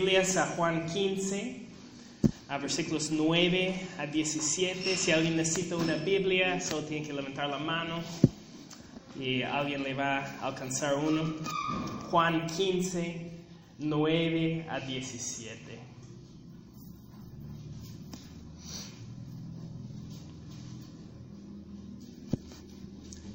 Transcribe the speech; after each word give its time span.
Biblias 0.00 0.38
a 0.38 0.46
Juan 0.56 0.86
15, 0.86 1.60
a 2.48 2.56
versículos 2.56 3.10
9 3.10 3.88
a 3.98 4.06
17. 4.06 4.96
Si 4.96 5.12
alguien 5.12 5.36
necesita 5.36 5.76
una 5.76 5.96
Biblia, 5.96 6.58
solo 6.58 6.84
tiene 6.86 7.06
que 7.06 7.12
levantar 7.12 7.50
la 7.50 7.58
mano 7.58 8.00
y 9.20 9.42
alguien 9.42 9.82
le 9.82 9.92
va 9.92 10.24
a 10.24 10.46
alcanzar 10.46 10.94
uno. 10.94 11.34
Juan 12.10 12.46
15, 12.46 13.30
9 13.80 14.66
a 14.70 14.80
17. 14.80 15.78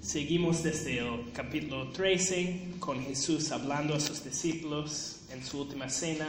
Seguimos 0.02 0.63
desde 0.63 0.98
el 0.98 1.32
capítulo 1.32 1.91
13 1.91 2.77
con 2.79 3.04
Jesús 3.04 3.52
hablando 3.52 3.93
a 3.93 3.99
sus 3.99 4.23
discípulos 4.23 5.20
en 5.29 5.45
su 5.45 5.62
última 5.62 5.90
cena. 5.90 6.27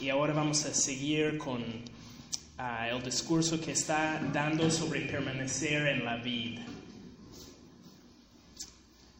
Y 0.00 0.08
ahora 0.08 0.32
vamos 0.32 0.64
a 0.64 0.74
seguir 0.74 1.38
con 1.38 1.64
ah, 2.56 2.88
el 2.88 3.02
discurso 3.02 3.60
que 3.60 3.72
está 3.72 4.20
dando 4.32 4.70
sobre 4.70 5.02
permanecer 5.02 5.86
en 5.88 6.04
la 6.04 6.16
vida. 6.16 6.62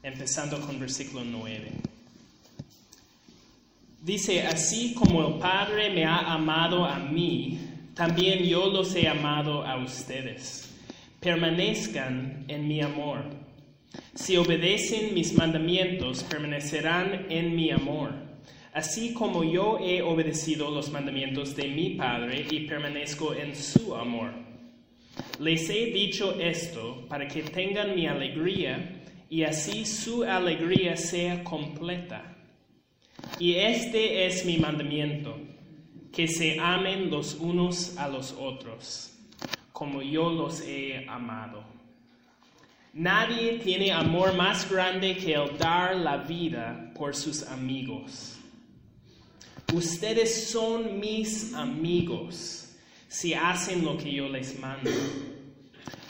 Empezando 0.03 0.61
con 0.61 0.79
versículo 0.79 1.25
9. 1.25 1.73
Dice, 4.03 4.47
así 4.47 4.95
como 4.95 5.27
el 5.27 5.35
Padre 5.39 5.91
me 5.91 6.05
ha 6.05 6.33
amado 6.33 6.85
a 6.85 6.99
mí, 6.99 7.61
también 7.95 8.45
yo 8.45 8.67
los 8.67 8.95
he 8.95 9.09
amado 9.09 9.67
a 9.67 9.77
ustedes 9.77 10.69
permanezcan 11.21 12.45
en 12.49 12.69
mi 12.69 12.81
amor. 12.81 13.25
Si 14.15 14.37
obedecen 14.37 15.15
mis 15.15 15.33
mandamientos, 15.35 16.23
permanecerán 16.25 17.27
en 17.31 17.57
mi 17.57 17.71
amor, 17.71 18.13
así 18.79 19.13
como 19.13 19.43
yo 19.43 19.79
he 19.81 20.03
obedecido 20.03 20.71
los 20.71 20.91
mandamientos 20.91 21.57
de 21.57 21.67
mi 21.67 21.91
Padre 21.91 22.47
y 22.49 22.61
permanezco 22.61 23.35
en 23.35 23.57
su 23.57 23.97
amor. 23.97 24.31
Les 25.41 25.69
he 25.69 25.87
dicho 25.87 26.39
esto 26.41 27.05
para 27.09 27.27
que 27.27 27.43
tengan 27.43 27.97
mi 27.97 28.07
alegría 28.07 29.03
y 29.29 29.43
así 29.43 29.85
su 29.85 30.23
alegría 30.23 30.97
sea 30.97 31.43
completa. 31.43 32.37
Y 33.41 33.55
este 33.55 34.27
es 34.27 34.47
mi 34.47 34.59
mandamiento, 34.59 35.37
que 36.13 36.29
se 36.29 36.61
amen 36.61 37.11
los 37.11 37.35
unos 37.35 37.99
a 37.99 38.09
los 38.09 38.33
otros 38.33 39.15
como 39.73 40.03
yo 40.03 40.29
los 40.31 40.61
he 40.63 41.07
amado. 41.09 41.63
Nadie 42.93 43.61
tiene 43.61 43.93
amor 43.93 44.35
más 44.35 44.69
grande 44.69 45.17
que 45.17 45.35
el 45.35 45.57
dar 45.57 45.95
la 45.95 46.17
vida 46.17 46.91
por 46.97 47.15
sus 47.15 47.45
amigos. 47.45 48.38
Ustedes 49.75 50.49
son 50.49 50.99
mis 50.99 51.53
amigos 51.55 52.75
si 53.07 53.35
hacen 53.35 53.85
lo 53.85 53.97
que 53.99 54.13
yo 54.13 54.29
les 54.29 54.59
mando. 54.59 54.91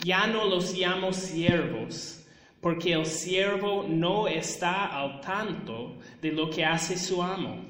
Ya 0.03 0.27
no 0.27 0.45
los 0.45 0.73
llamo 0.73 1.11
siervos, 1.11 2.21
porque 2.61 2.93
el 2.93 3.05
siervo 3.05 3.85
no 3.87 4.27
está 4.27 4.85
al 4.85 5.19
tanto 5.19 5.97
de 6.21 6.31
lo 6.31 6.49
que 6.49 6.63
hace 6.63 6.97
su 6.97 7.21
amo. 7.21 7.65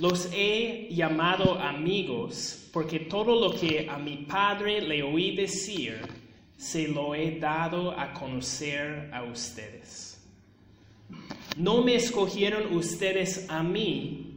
Los 0.00 0.28
he 0.32 0.88
llamado 0.90 1.58
amigos 1.58 2.68
porque 2.72 3.00
todo 3.00 3.38
lo 3.38 3.54
que 3.54 3.86
a 3.88 3.98
mi 3.98 4.16
Padre 4.28 4.80
le 4.80 5.02
oí 5.02 5.36
decir, 5.36 6.00
se 6.56 6.88
lo 6.88 7.14
he 7.14 7.38
dado 7.38 7.92
a 7.92 8.12
conocer 8.12 9.10
a 9.12 9.22
ustedes. 9.22 10.20
No 11.56 11.82
me 11.82 11.94
escogieron 11.94 12.74
ustedes 12.74 13.46
a 13.50 13.62
mí, 13.62 14.31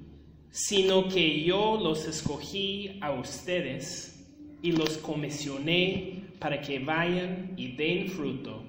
sino 0.56 1.10
que 1.10 1.44
yo 1.44 1.78
los 1.82 2.06
escogí 2.06 2.98
a 3.02 3.12
ustedes 3.12 4.24
y 4.62 4.72
los 4.72 4.98
comisioné 4.98 6.22
para 6.40 6.62
que 6.62 6.80
vayan 6.80 7.54
y 7.58 7.74
den 7.76 8.08
fruto, 8.08 8.64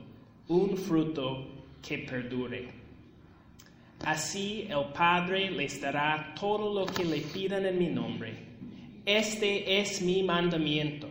un 0.49 0.77
fruto 0.77 1.47
que 1.87 1.99
perdure. 1.99 2.69
Así 4.01 4.67
el 4.69 4.93
Padre 4.93 5.51
les 5.51 5.81
dará 5.81 6.35
todo 6.39 6.75
lo 6.75 6.87
que 6.87 7.05
le 7.05 7.19
pidan 7.21 7.65
en 7.67 7.79
mi 7.79 7.87
nombre 7.87 8.47
este 9.07 9.81
es 9.81 10.03
mi 10.03 10.25
mandamiento, 10.25 11.09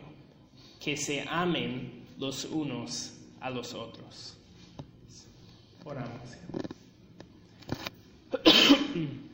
que 0.81 0.97
se 0.97 1.21
amen 1.29 2.03
los 2.19 2.43
unos 2.43 3.13
a 3.39 3.49
los 3.49 3.73
otros. 3.73 4.35
Oramos. 5.85 6.37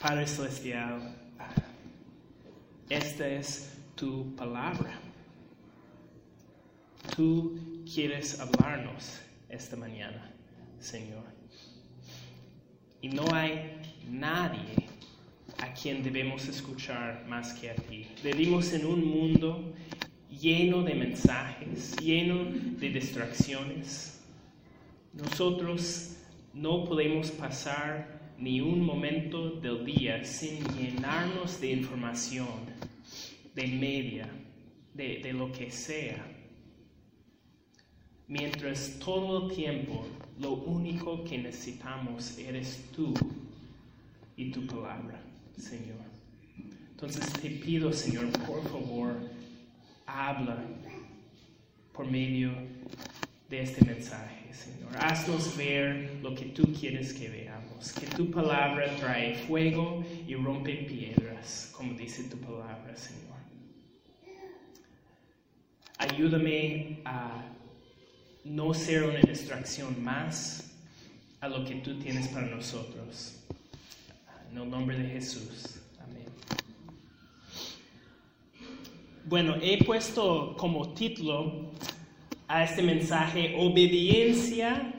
Padre 0.00 0.28
Celestial, 0.28 1.12
esta 2.88 3.26
es 3.26 3.76
tu 3.96 4.32
palabra. 4.36 4.96
Tú 7.16 7.82
quieres 7.92 8.38
hablarnos 8.38 9.18
esta 9.48 9.74
mañana, 9.74 10.30
Señor. 10.78 11.24
Y 13.00 13.08
no 13.08 13.24
hay 13.34 13.80
nadie 14.08 14.86
a 15.58 15.72
quien 15.74 16.04
debemos 16.04 16.46
escuchar 16.46 17.26
más 17.26 17.52
que 17.54 17.70
a 17.70 17.74
ti. 17.74 18.06
Vivimos 18.22 18.72
en 18.74 18.86
un 18.86 19.04
mundo 19.04 19.74
lleno 20.30 20.84
de 20.84 20.94
mensajes, 20.94 21.96
lleno 21.96 22.44
de 22.78 22.88
distracciones. 22.90 24.20
Nosotros 25.12 26.18
no 26.54 26.84
podemos 26.84 27.32
pasar 27.32 28.17
ni 28.38 28.60
un 28.60 28.84
momento 28.84 29.50
del 29.50 29.84
día 29.84 30.24
sin 30.24 30.62
llenarnos 30.76 31.60
de 31.60 31.72
información, 31.72 32.48
de 33.54 33.66
media, 33.66 34.28
de, 34.94 35.20
de 35.22 35.32
lo 35.32 35.50
que 35.50 35.70
sea. 35.70 36.24
Mientras 38.28 38.98
todo 38.98 39.48
el 39.48 39.56
tiempo 39.56 40.06
lo 40.38 40.52
único 40.52 41.24
que 41.24 41.38
necesitamos 41.38 42.38
eres 42.38 42.84
tú 42.94 43.12
y 44.36 44.50
tu 44.50 44.66
palabra. 44.66 45.20
Señor. 45.56 45.98
Entonces 46.90 47.32
te 47.32 47.50
pido, 47.50 47.92
Señor, 47.92 48.28
por 48.46 48.62
favor, 48.68 49.16
habla 50.06 50.64
por 51.92 52.06
medio 52.06 52.52
de 53.48 53.62
este 53.62 53.84
mensaje, 53.84 54.52
Señor. 54.52 54.90
Haznos 54.98 55.56
ver 55.56 56.18
lo 56.22 56.34
que 56.34 56.46
tú 56.46 56.72
quieres 56.78 57.14
que 57.14 57.28
veamos. 57.28 57.92
Que 57.92 58.06
tu 58.06 58.30
palabra 58.30 58.94
trae 58.96 59.34
fuego 59.34 60.04
y 60.26 60.34
rompe 60.34 60.74
piedras, 60.84 61.72
como 61.74 61.94
dice 61.94 62.24
tu 62.24 62.36
palabra, 62.38 62.94
Señor. 62.94 63.38
Ayúdame 65.96 67.00
a 67.04 67.44
no 68.44 68.72
ser 68.74 69.04
una 69.04 69.20
distracción 69.20 70.02
más 70.02 70.70
a 71.40 71.48
lo 71.48 71.64
que 71.64 71.76
tú 71.76 71.98
tienes 71.98 72.28
para 72.28 72.46
nosotros. 72.46 73.44
En 74.50 74.58
el 74.58 74.70
nombre 74.70 74.98
de 74.98 75.08
Jesús. 75.08 75.80
Amén. 76.00 76.26
Bueno, 79.24 79.56
he 79.60 79.84
puesto 79.84 80.56
como 80.56 80.94
título 80.94 81.72
a 82.48 82.64
este 82.64 82.82
mensaje, 82.82 83.54
obediencia 83.58 84.94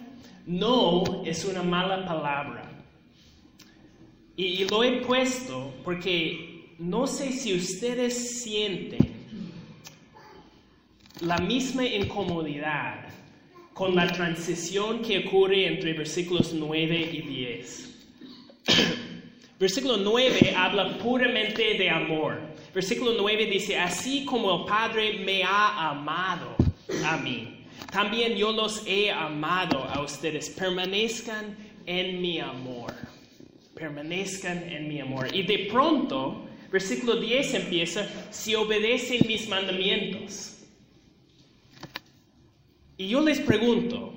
no 0.45 1.23
es 1.25 1.43
una 1.45 1.63
mala 1.63 2.05
palabra. 2.05 2.63
Y, 4.37 4.63
lo 4.65 4.83
he 4.83 5.01
puesto 5.01 5.73
porque 5.83 6.75
no 6.77 7.07
sé 7.07 7.33
si 7.33 7.53
ustedes 7.53 8.41
sienten 8.41 9.13
la 11.21 11.37
misma 11.39 11.85
incomodidad 11.85 13.07
con 13.73 13.95
la 13.95 14.07
transición 14.07 15.01
que 15.01 15.27
ocurre 15.27 15.67
entre 15.67 15.93
versículos 15.93 16.53
9 16.53 17.09
y 17.11 17.21
10. 17.21 17.89
Versículo 19.59 19.97
9 19.97 20.53
habla 20.55 20.97
puramente 20.99 21.73
de 21.77 21.89
amor. 21.89 22.39
Versículo 22.73 23.15
9 23.17 23.45
dice, 23.47 23.77
así 23.77 24.23
como 24.23 24.61
el 24.61 24.65
Padre 24.65 25.19
me 25.19 25.43
ha 25.43 25.89
amado 25.89 26.55
a 27.05 27.17
mí, 27.17 27.59
también 27.91 28.35
yo 28.35 28.51
los 28.51 28.83
he 28.85 29.11
amado 29.11 29.83
a 29.83 30.01
ustedes. 30.01 30.49
Permanezcan 30.49 31.55
en 31.85 32.21
mi 32.21 32.39
amor. 32.39 32.93
Permanezcan 33.73 34.63
en 34.69 34.87
mi 34.87 34.99
amor. 34.99 35.33
Y 35.33 35.43
de 35.43 35.67
pronto, 35.71 36.45
versículo 36.71 37.15
10 37.15 37.53
empieza, 37.55 38.07
si 38.29 38.53
obedecen 38.55 39.25
mis 39.27 39.47
mandamientos. 39.47 40.57
Y 42.97 43.07
yo 43.07 43.21
les 43.21 43.39
pregunto, 43.39 44.13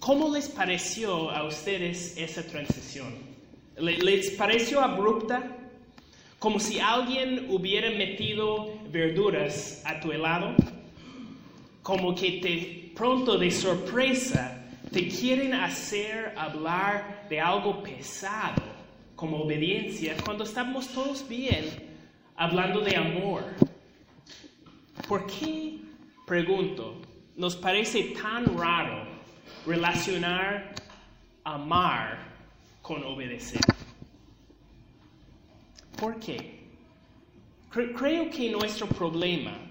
¿cómo 0.00 0.34
les 0.34 0.48
pareció 0.48 1.30
a 1.30 1.46
ustedes 1.46 2.16
esa 2.16 2.42
transición? 2.42 3.14
¿Les 3.78 4.30
pareció 4.30 4.80
abrupta? 4.80 5.58
Como 6.38 6.58
si 6.58 6.80
alguien 6.80 7.46
hubiera 7.50 7.90
metido 7.90 8.72
verduras 8.90 9.82
a 9.84 10.00
tu 10.00 10.12
helado. 10.12 10.56
Como 11.86 12.16
que 12.16 12.40
te 12.40 12.90
pronto 12.96 13.38
de 13.38 13.48
sorpresa 13.48 14.60
te 14.90 15.06
quieren 15.06 15.54
hacer 15.54 16.34
hablar 16.36 17.28
de 17.30 17.40
algo 17.40 17.80
pesado 17.80 18.60
como 19.14 19.44
obediencia 19.44 20.16
cuando 20.24 20.42
estamos 20.42 20.88
todos 20.88 21.28
bien 21.28 21.64
hablando 22.34 22.80
de 22.80 22.96
amor. 22.96 23.44
¿Por 25.06 25.28
qué, 25.28 25.78
pregunto, 26.26 27.00
nos 27.36 27.54
parece 27.54 28.14
tan 28.20 28.58
raro 28.58 29.06
relacionar 29.64 30.74
amar 31.44 32.18
con 32.82 33.04
obedecer? 33.04 33.60
¿Por 35.96 36.18
qué? 36.18 36.66
Creo 37.70 38.28
que 38.28 38.50
nuestro 38.50 38.88
problema 38.88 39.65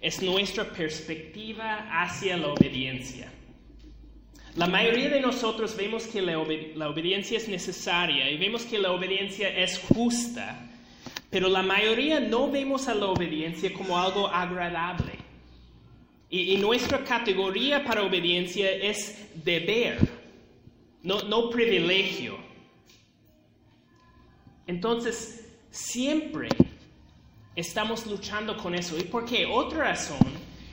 es 0.00 0.22
nuestra 0.22 0.64
perspectiva 0.64 1.88
hacia 1.90 2.36
la 2.36 2.48
obediencia. 2.48 3.32
La 4.56 4.66
mayoría 4.66 5.10
de 5.10 5.20
nosotros 5.20 5.76
vemos 5.76 6.06
que 6.06 6.22
la, 6.22 6.38
obediencia 6.38 7.36
es 7.36 7.46
necesaria 7.46 8.30
y 8.30 8.38
vemos 8.38 8.64
que 8.64 8.78
la 8.78 8.92
obediencia 8.92 9.54
es 9.54 9.78
justa, 9.78 10.66
pero 11.28 11.48
la 11.48 11.62
mayoría 11.62 12.20
no 12.20 12.50
vemos 12.50 12.88
a 12.88 12.94
la 12.94 13.06
obediencia 13.06 13.70
como 13.74 13.98
algo 13.98 14.26
agradable. 14.28 15.12
Y, 16.30 16.56
nuestra 16.56 17.04
categoría 17.04 17.84
para 17.84 18.02
obediencia 18.02 18.70
es 18.70 19.28
deber, 19.44 19.98
no, 21.02 21.50
privilegio. 21.50 22.38
Entonces, 24.66 25.46
siempre 25.70 26.48
estamos 27.56 28.06
luchando 28.06 28.56
con 28.56 28.74
eso. 28.74 28.96
¿Y 28.96 29.04
por 29.04 29.24
qué? 29.24 29.46
Otra 29.46 29.78
razón 29.78 30.18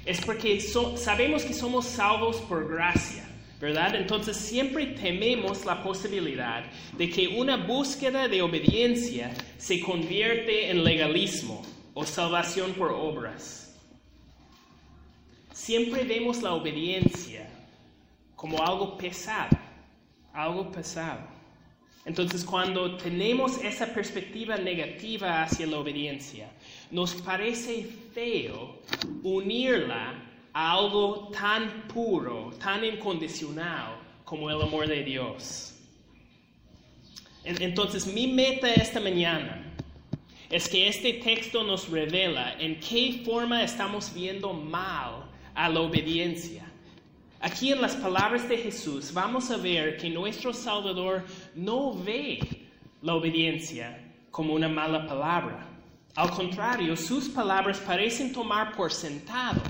es 0.06 0.21
porque 0.21 0.59
sabemos 0.59 1.44
que 1.44 1.53
somos 1.53 1.85
salvos 1.85 2.38
por 2.38 2.69
gracia. 2.69 3.30
¿verdad? 3.63 3.95
Entonces 3.95 4.35
siempre 4.35 4.88
tememos 4.88 5.63
la 5.63 5.81
posibilidad 5.81 6.65
de 6.97 7.09
que 7.09 7.30
una 7.30 7.56
búsqueda 7.56 8.27
de 8.27 8.41
obediencia 8.41 9.33
se 9.57 9.80
convierte 9.80 10.69
en 10.69 10.83
legalismo 10.83 11.62
o 11.94 12.06
salvación 12.06 12.74
por 12.74 12.91
obras. 12.91 13.74
Siempre 15.53 16.03
vemos 16.03 16.41
la 16.41 16.53
obediencia 16.53 17.50
como 18.35 18.62
algo 18.62 18.97
pesado, 18.97 19.57
algo 20.33 20.69
pesado. 20.69 21.32
Entonces 22.06 22.44
cuando 22.44 22.98
tenemos 22.98 23.58
esa 23.64 23.94
perspectiva 23.94 24.58
negativa 24.58 25.44
hacia 25.44 25.68
la 25.68 25.78
obediencia, 25.78 26.50
nos 26.92 27.14
parece 27.16 27.88
feo 28.14 28.80
unirla 29.24 30.14
algo 30.54 31.30
tan 31.30 31.88
puro, 31.88 32.52
tan 32.60 32.84
incondicional 32.84 33.98
como 34.26 34.50
el 34.50 34.62
amor 34.62 34.88
de 34.88 35.04
Dios. 35.04 35.74
Entonces, 37.44 38.08
mi 38.08 38.28
meta 38.28 38.74
esta 38.74 39.02
mañana 39.02 39.74
es 40.50 40.70
que 40.70 40.88
este 40.88 41.14
texto 41.14 41.64
nos 41.64 41.90
revela 41.90 42.54
en 42.60 42.80
qué 42.80 43.22
forma 43.26 43.64
estamos 43.64 44.14
viendo 44.14 44.54
mal 44.54 45.30
a 45.54 45.68
la 45.68 45.82
obediencia. 45.82 46.64
Aquí 47.44 47.74
en 47.74 47.81
las 47.81 47.98
palabras 47.98 48.48
de 48.48 48.57
Jesús 48.57 49.13
vamos 49.13 49.51
a 49.51 49.57
ver 49.57 49.98
que 49.98 50.10
nuestro 50.10 50.54
Salvador 50.54 51.25
no 51.54 51.94
ve 51.94 52.40
la 53.01 53.16
obediencia 53.16 54.01
como 54.31 54.54
una 54.54 54.69
mala 54.69 55.06
palabra. 55.06 55.68
Al 56.16 56.31
contrario, 56.31 56.95
sus 56.95 57.28
palabras 57.28 57.80
parecen 57.80 58.31
tomar 58.31 58.74
por 58.78 58.94
sentado 58.94 59.62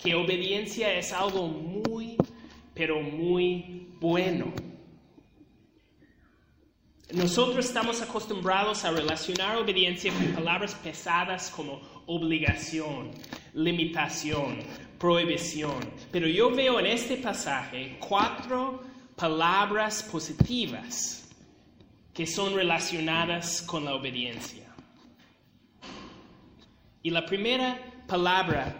que 0.00 0.14
obediencia 0.14 0.94
es 0.94 1.12
algo 1.12 1.48
muy, 1.48 2.16
pero 2.74 3.00
muy 3.00 3.88
bueno. 3.98 4.52
Nosotros 7.12 7.66
estamos 7.66 8.02
acostumbrados 8.02 8.84
a 8.84 8.92
relacionar 8.92 9.56
obediencia 9.56 10.12
con 10.12 10.26
palabras 10.28 10.76
pesadas 10.76 11.50
como 11.50 11.80
obligación, 12.06 13.10
limitación, 13.52 14.58
prohibición. 14.98 15.78
Pero 16.10 16.26
yo 16.28 16.50
veo 16.50 16.80
en 16.80 16.86
este 16.86 17.16
pasaje 17.16 17.96
cuatro 18.00 18.82
palabras 19.16 20.02
positivas 20.02 21.28
que 22.12 22.26
son 22.26 22.54
relacionadas 22.54 23.62
con 23.62 23.84
la 23.84 23.94
obediencia. 23.94 24.64
Y 27.02 27.10
la 27.10 27.26
primera 27.26 27.78
palabra 28.06 28.74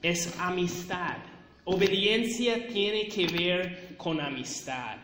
es 0.00 0.38
amistad. 0.38 1.18
Obediencia 1.64 2.66
tiene 2.68 3.08
que 3.08 3.26
ver 3.26 3.96
con 3.96 4.20
amistad. 4.20 4.96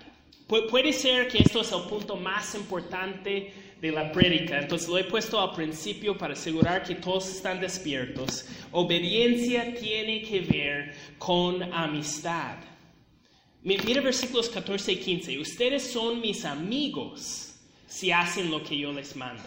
puede 0.47 0.93
ser 0.93 1.29
que 1.29 1.39
esto 1.39 1.61
es 1.61 1.73
el 1.73 1.83
punto 1.83 2.17
más 2.17 2.55
importante 2.55 3.53
de 3.81 3.93
la 3.93 4.11
prédica, 4.11 4.59
entonces 4.59 4.89
lo 4.89 4.97
he 4.97 5.05
puesto 5.05 5.41
al 5.41 5.53
principio 5.53 6.17
para 6.17 6.33
asegurar 6.33 6.83
que 6.83 6.95
todos 6.95 7.29
están 7.29 7.61
despiertos. 7.61 8.47
Obediencia 8.73 9.75
tiene 9.75 10.23
que 10.23 10.41
ver 10.41 10.95
con 11.19 11.63
amistad. 11.73 12.57
Mira 13.63 14.01
versículos 14.01 14.49
14 14.49 14.93
y 14.93 14.97
15. 14.97 15.39
Ustedes 15.41 15.91
son 15.91 16.21
mis 16.21 16.45
amigos 16.45 17.55
si 17.87 18.13
hacen 18.13 18.51
lo 18.51 18.63
que 18.63 18.79
yo 18.79 18.93
les 18.93 19.15
mando. 19.17 19.43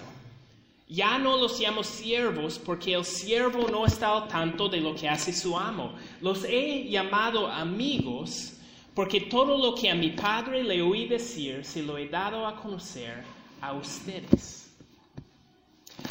Ya 0.88 1.18
no 1.20 1.38
los 1.38 1.60
llamo 1.60 1.84
siervos 1.84 2.60
porque 2.60 2.94
el 2.94 3.06
siervo 3.06 3.68
no 3.70 3.86
está 3.86 4.18
al 4.18 4.28
tanto 4.28 4.68
de 4.68 4.82
lo 4.82 4.96
que 4.96 5.08
hace 5.08 5.32
su 5.32 5.58
amo. 5.58 5.94
Los 6.20 6.44
he 6.44 6.90
llamado 6.90 7.48
amigos 7.48 8.54
porque 8.94 9.22
todo 9.22 9.58
lo 9.58 9.75
que 9.75 9.90
a 9.90 9.96
mi 9.96 10.10
padre 10.10 10.64
le 10.64 10.82
oí 10.82 11.08
decir 11.08 11.64
se 11.64 11.84
lo 11.84 11.98
he 11.98 12.10
dado 12.10 12.46
a 12.46 12.56
conocer 12.56 13.24
a 13.62 13.74
ustedes. 13.74 14.70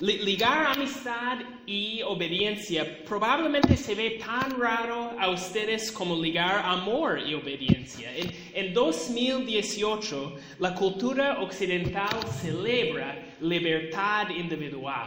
Ligar 0.00 0.76
amistad 0.76 1.38
y 1.66 2.02
obediencia 2.02 3.04
probablemente 3.04 3.76
se 3.76 3.96
ve 3.96 4.10
tan 4.24 4.60
raro 4.60 5.16
a 5.18 5.30
ustedes 5.30 5.90
como 5.90 6.14
ligar 6.14 6.64
amor 6.64 7.18
y 7.18 7.34
obediencia. 7.34 8.14
En, 8.14 8.30
en 8.54 8.74
2018, 8.74 10.36
la 10.60 10.74
cultura 10.74 11.40
occidental 11.40 12.20
celebra 12.40 13.36
libertad 13.40 14.28
individual, 14.30 15.04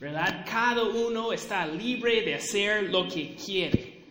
¿verdad? 0.00 0.46
Cada 0.48 0.84
uno 0.84 1.32
está 1.32 1.66
libre 1.66 2.22
de 2.22 2.36
hacer 2.36 2.84
lo 2.84 3.08
que 3.08 3.34
quiere. 3.34 4.02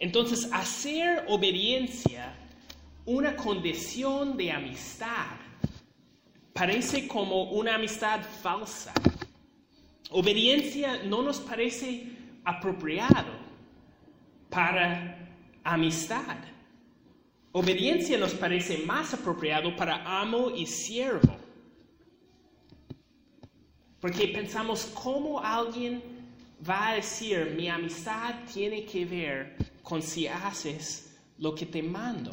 Entonces, 0.00 0.48
hacer 0.50 1.24
obediencia 1.28 2.34
una 3.04 3.36
condición 3.36 4.36
de 4.36 4.50
amistad 4.50 5.41
parece 6.52 7.08
como 7.08 7.50
una 7.50 7.74
amistad 7.74 8.20
falsa. 8.42 8.92
Obediencia 10.10 11.02
no 11.04 11.22
nos 11.22 11.40
parece 11.40 12.06
apropiado 12.44 13.32
para 14.50 15.28
amistad. 15.64 16.36
Obediencia 17.52 18.18
nos 18.18 18.34
parece 18.34 18.78
más 18.78 19.14
apropiado 19.14 19.74
para 19.76 20.20
amo 20.20 20.50
y 20.50 20.66
siervo. 20.66 21.36
Porque 24.00 24.28
pensamos 24.28 24.86
cómo 24.94 25.40
alguien 25.40 26.02
va 26.68 26.88
a 26.88 26.94
decir 26.94 27.54
mi 27.56 27.68
amistad 27.68 28.34
tiene 28.52 28.84
que 28.84 29.04
ver 29.04 29.56
con 29.82 30.02
si 30.02 30.26
haces 30.26 31.16
lo 31.38 31.54
que 31.54 31.66
te 31.66 31.82
mando. 31.82 32.32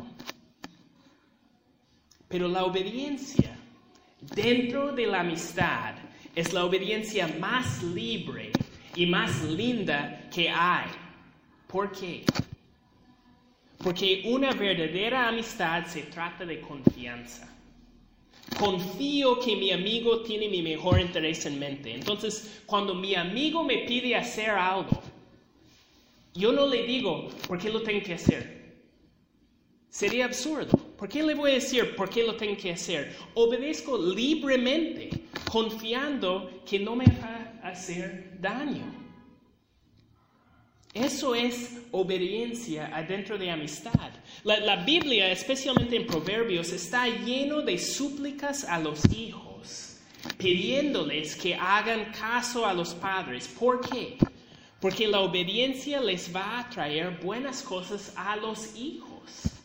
Pero 2.27 2.47
la 2.47 2.63
obediencia 2.63 3.58
dentro 4.21 4.91
de 4.91 5.07
la 5.07 5.21
amistad 5.21 5.95
es 6.35 6.53
la 6.53 6.65
obediencia 6.65 7.27
más 7.39 7.83
libre 7.83 8.51
y 8.95 9.05
más 9.05 9.43
linda 9.43 10.27
que 10.33 10.49
hay. 10.49 10.87
¿Por 11.67 11.91
qué? 11.91 12.23
Porque 13.77 14.23
una 14.25 14.51
verdadera 14.51 15.27
amistad 15.27 15.85
se 15.85 16.03
trata 16.03 16.45
de 16.45 16.59
confianza. 16.59 17.47
Confío 18.57 19.39
que 19.39 19.55
mi 19.55 19.71
amigo 19.71 20.21
tiene 20.21 20.49
mi 20.49 20.61
mejor 20.61 20.99
interés 20.99 21.45
en 21.45 21.59
mente. 21.59 21.93
Entonces, 21.93 22.61
cuando 22.65 22.95
mi 22.95 23.15
amigo 23.15 23.63
me 23.63 23.79
pide 23.79 24.15
hacer 24.15 24.49
algo, 24.49 25.01
yo 26.33 26.51
no 26.51 26.67
le 26.67 26.83
digo, 26.83 27.29
¿por 27.47 27.59
qué 27.59 27.69
lo 27.69 27.81
tengo 27.81 28.03
que 28.03 28.15
hacer? 28.15 28.58
Sería 29.89 30.25
absurdo. 30.25 30.77
¿Por 30.97 31.09
qué 31.09 31.23
le 31.23 31.33
voy 31.33 31.51
a 31.51 31.53
decir 31.55 31.95
por 31.95 32.09
qué 32.09 32.23
lo 32.23 32.35
tengo 32.35 32.55
que 32.55 32.71
hacer? 32.71 33.15
Obedezco 33.33 33.97
libremente, 33.97 35.09
confiando 35.49 36.61
que 36.65 36.77
no 36.77 36.95
me 36.95 37.05
va 37.05 37.59
a 37.63 37.69
hacer 37.69 38.37
daño. 38.39 38.99
Eso 40.93 41.33
es 41.33 41.77
obediencia 41.91 42.91
adentro 42.95 43.37
de 43.37 43.49
amistad. 43.49 44.11
La, 44.43 44.59
la, 44.59 44.75
Biblia, 44.77 45.31
especialmente 45.31 45.95
en 45.95 46.05
Proverbios, 46.05 46.71
está 46.71 47.07
lleno 47.07 47.61
de 47.61 47.77
súplicas 47.77 48.63
a 48.63 48.79
los 48.79 49.05
hijos, 49.11 49.97
pidiéndoles 50.37 51.35
que 51.35 51.55
hagan 51.55 52.11
caso 52.11 52.65
a 52.65 52.73
los 52.73 52.93
padres. 52.95 53.47
¿Por 53.47 53.81
qué? 53.81 54.17
Porque 54.79 55.07
la 55.07 55.19
obediencia 55.19 55.99
les 55.99 56.35
va 56.35 56.59
a 56.59 56.69
traer 56.69 57.19
buenas 57.21 57.61
cosas 57.61 58.13
a 58.15 58.35
los 58.35 58.75
hijos. 58.75 59.58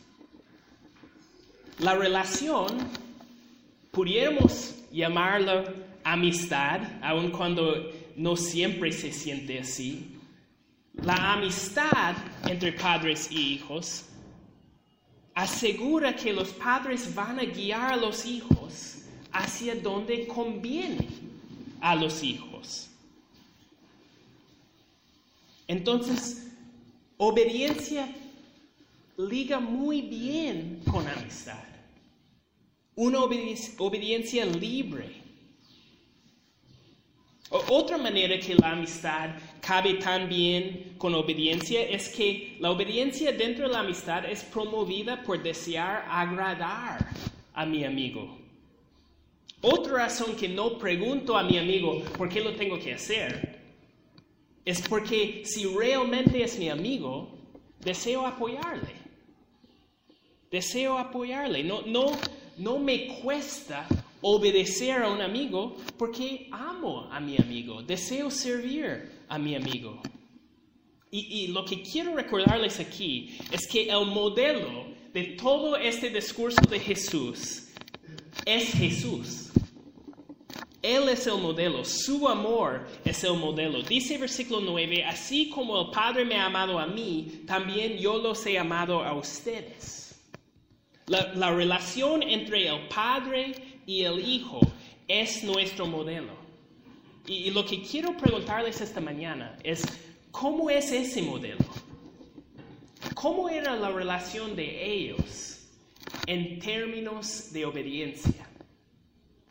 La 1.78 1.94
relación 1.94 2.78
pudiéramos 3.90 4.74
llamarlo 4.92 5.64
amistad, 6.04 6.80
aun 7.02 7.30
cuando 7.30 7.90
no 8.16 8.36
siempre 8.36 8.92
se 8.92 9.12
siente 9.12 9.58
así. 9.58 10.06
La 10.94 11.32
amistad 11.32 12.14
entre 12.46 12.72
padres 12.72 13.28
y 13.30 13.54
hijos 13.54 14.04
asegura 15.34 16.14
que 16.14 16.32
los 16.32 16.50
padres 16.50 17.12
van 17.12 17.40
a 17.40 17.44
guiar 17.44 17.94
a 17.94 17.96
los 17.96 18.24
hijos 18.24 18.98
hacia 19.32 19.74
donde 19.74 20.28
conviene 20.28 21.08
a 21.80 21.96
los 21.96 22.22
hijos. 22.22 22.88
Entonces, 25.66 26.46
obediencia 27.16 28.08
liga 29.16 29.60
muy 29.60 30.02
bien 30.02 30.80
con 30.90 31.06
amistad. 31.06 31.62
Una 32.96 33.20
obediencia 33.22 34.44
libre. 34.44 35.22
Otra 37.50 37.98
manera 37.98 38.38
que 38.38 38.54
la 38.54 38.72
amistad 38.72 39.30
cabe 39.60 39.94
tan 39.94 40.28
bien 40.28 40.94
con 40.98 41.14
obediencia 41.14 41.82
es 41.82 42.08
que 42.08 42.56
la 42.58 42.70
obediencia 42.70 43.32
dentro 43.32 43.68
de 43.68 43.74
la 43.74 43.80
amistad 43.80 44.24
es 44.24 44.42
promovida 44.42 45.22
por 45.22 45.42
desear 45.42 46.04
agradar 46.08 47.06
a 47.52 47.64
mi 47.64 47.84
amigo. 47.84 48.38
Otra 49.60 49.94
razón 49.94 50.34
que 50.36 50.48
no 50.48 50.78
pregunto 50.78 51.36
a 51.36 51.42
mi 51.42 51.58
amigo 51.58 52.02
por 52.18 52.28
qué 52.28 52.40
lo 52.40 52.54
tengo 52.54 52.78
que 52.78 52.94
hacer 52.94 53.60
es 54.64 54.80
porque 54.88 55.42
si 55.44 55.66
realmente 55.66 56.42
es 56.42 56.58
mi 56.58 56.68
amigo, 56.68 57.38
deseo 57.80 58.26
apoyarle. 58.26 59.03
Deseo 60.54 60.96
apoyarle. 60.96 61.64
No, 61.64 61.82
no, 61.82 62.12
no 62.58 62.78
me 62.78 63.08
cuesta 63.20 63.88
obedecer 64.20 65.02
a 65.02 65.10
un 65.10 65.20
amigo 65.20 65.76
porque 65.98 66.46
amo 66.52 67.08
a 67.10 67.18
mi 67.18 67.36
amigo. 67.36 67.82
Deseo 67.82 68.30
servir 68.30 69.10
a 69.28 69.36
mi 69.36 69.56
amigo. 69.56 70.00
Y, 71.10 71.42
y 71.42 71.48
lo 71.48 71.64
que 71.64 71.82
quiero 71.82 72.14
recordarles 72.14 72.78
aquí 72.78 73.36
es 73.50 73.66
que 73.66 73.88
el 73.88 74.06
modelo 74.06 74.86
de 75.12 75.24
todo 75.36 75.76
este 75.76 76.08
discurso 76.10 76.60
de 76.70 76.78
Jesús 76.78 77.70
es 78.46 78.74
Jesús. 78.74 79.50
Él 80.82 81.08
es 81.08 81.26
el 81.26 81.38
modelo, 81.38 81.84
su 81.84 82.28
amor 82.28 82.86
es 83.04 83.24
el 83.24 83.34
modelo. 83.34 83.82
Dice 83.82 84.18
versículo 84.18 84.60
9, 84.60 85.04
así 85.04 85.48
como 85.48 85.80
el 85.80 85.90
Padre 85.90 86.24
me 86.24 86.36
ha 86.36 86.44
amado 86.44 86.78
a 86.78 86.86
mí, 86.86 87.42
también 87.44 87.96
yo 87.96 88.18
los 88.18 88.46
he 88.46 88.56
amado 88.56 89.02
a 89.02 89.14
ustedes. 89.14 90.03
La, 91.06 91.50
relación 91.50 92.22
entre 92.22 92.68
el 92.68 92.88
Padre 92.88 93.52
y 93.86 94.02
el 94.02 94.18
Hijo 94.20 94.60
es 95.06 95.44
nuestro 95.44 95.86
modelo. 95.86 96.32
y 97.26 97.50
lo 97.50 97.64
que 97.64 97.82
quiero 97.82 98.16
preguntarles 98.16 98.80
esta 98.80 99.00
mañana 99.00 99.56
es, 99.62 99.82
¿cómo 100.30 100.68
es 100.68 100.92
ese 100.92 101.22
modelo? 101.22 101.64
¿Cómo 103.14 103.48
era 103.48 103.76
la 103.76 103.90
relación 103.90 104.56
de 104.56 104.92
ellos 104.92 105.66
en 106.26 106.58
términos 106.58 107.52
de 107.52 107.64
obediencia? 107.64 108.48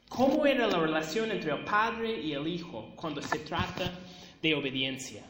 ¿Cómo 0.10 0.46
era 0.46 0.68
la 0.68 0.80
relación 0.80 1.32
entre 1.32 1.52
el 1.52 1.64
Padre 1.64 2.22
y 2.22 2.34
el 2.34 2.48
Hijo 2.48 2.92
cuando 2.96 3.22
se 3.22 3.40
trata 3.40 3.92
de 4.42 4.54
obediencia? 4.54 5.24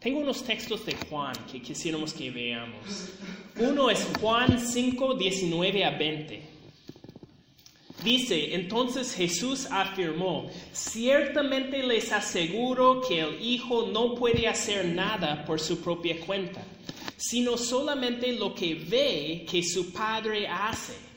Tengo 0.00 0.20
unos 0.20 0.42
textos 0.44 0.86
de 0.86 0.94
Juan 1.08 1.34
que 1.50 1.60
quisiéramos 1.60 2.12
que 2.12 2.30
veamos. 2.30 3.10
Uno 3.58 3.90
es 3.90 4.06
Juan 4.20 4.58
5, 4.60 5.14
19 5.14 5.84
a 5.84 5.90
20. 5.90 6.42
Dice, 8.04 8.54
entonces 8.54 9.12
Jesús 9.12 9.66
afirmó, 9.70 10.48
ciertamente 10.72 11.82
les 11.82 12.12
aseguro 12.12 13.00
que 13.00 13.20
el 13.20 13.42
Hijo 13.42 13.88
no 13.92 14.14
puede 14.14 14.46
hacer 14.46 14.84
nada 14.84 15.44
por 15.44 15.58
su 15.58 15.80
propia 15.80 16.20
cuenta, 16.20 16.62
sino 17.16 17.58
solamente 17.58 18.32
lo 18.32 18.54
que 18.54 18.74
ve 18.74 19.44
que 19.50 19.64
su 19.64 19.92
Padre 19.92 20.46
hace 20.46 21.08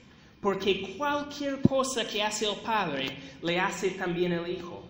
porque 0.41 0.95
cualquier 0.97 1.61
cosa 1.61 2.05
que 2.05 2.21
hace 2.21 2.49
el 2.49 2.55
Padre, 2.57 3.15
le 3.43 3.59
hace 3.59 3.91
también 3.91 4.31
el 4.33 4.51
Hijo. 4.51 4.80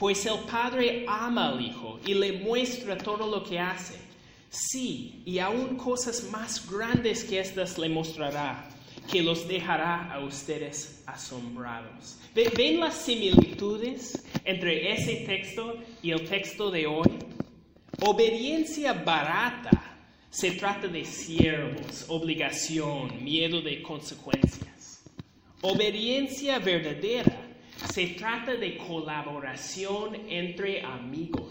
Pues 0.00 0.24
el 0.24 0.38
Padre 0.50 1.04
ama 1.06 1.50
al 1.50 1.60
Hijo 1.60 2.00
y 2.06 2.14
le 2.14 2.32
muestra 2.32 2.96
todo 2.96 3.30
lo 3.30 3.44
que 3.44 3.58
hace. 3.58 3.96
Sí, 4.48 5.20
y 5.26 5.38
aún 5.38 5.76
cosas 5.76 6.24
más 6.32 6.66
grandes 6.66 7.22
que 7.22 7.38
estas 7.38 7.76
le 7.76 7.90
mostrará, 7.90 8.66
que 9.12 9.22
los 9.22 9.46
dejará 9.46 10.10
a 10.10 10.20
ustedes 10.20 11.02
asombrados. 11.04 12.16
¿Ven 12.34 12.80
las 12.80 12.94
similitudes 12.94 14.24
entre 14.46 14.90
ese 14.90 15.16
texto 15.26 15.76
y 16.02 16.12
el 16.12 16.26
texto 16.26 16.70
de 16.70 16.86
hoy? 16.86 17.10
Obediencia 18.00 18.94
barata 18.94 19.98
se 20.30 20.52
trata 20.52 20.88
de 20.88 21.04
siervos, 21.04 22.06
obligación, 22.08 23.22
miedo 23.22 23.60
de 23.60 23.82
consecuencias. 23.82 25.02
Obediencia 25.60 26.58
verdadera 26.58 27.49
se 27.86 28.08
trata 28.08 28.54
de 28.54 28.76
colaboración 28.76 30.14
entre 30.28 30.82
amigos. 30.82 31.50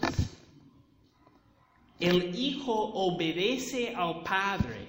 El 1.98 2.34
hijo 2.34 2.72
obedece 2.72 3.94
al 3.94 4.22
padre 4.22 4.88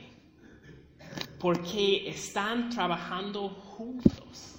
porque 1.39 2.07
están 2.07 2.69
trabajando 2.69 3.49
juntos. 3.49 4.55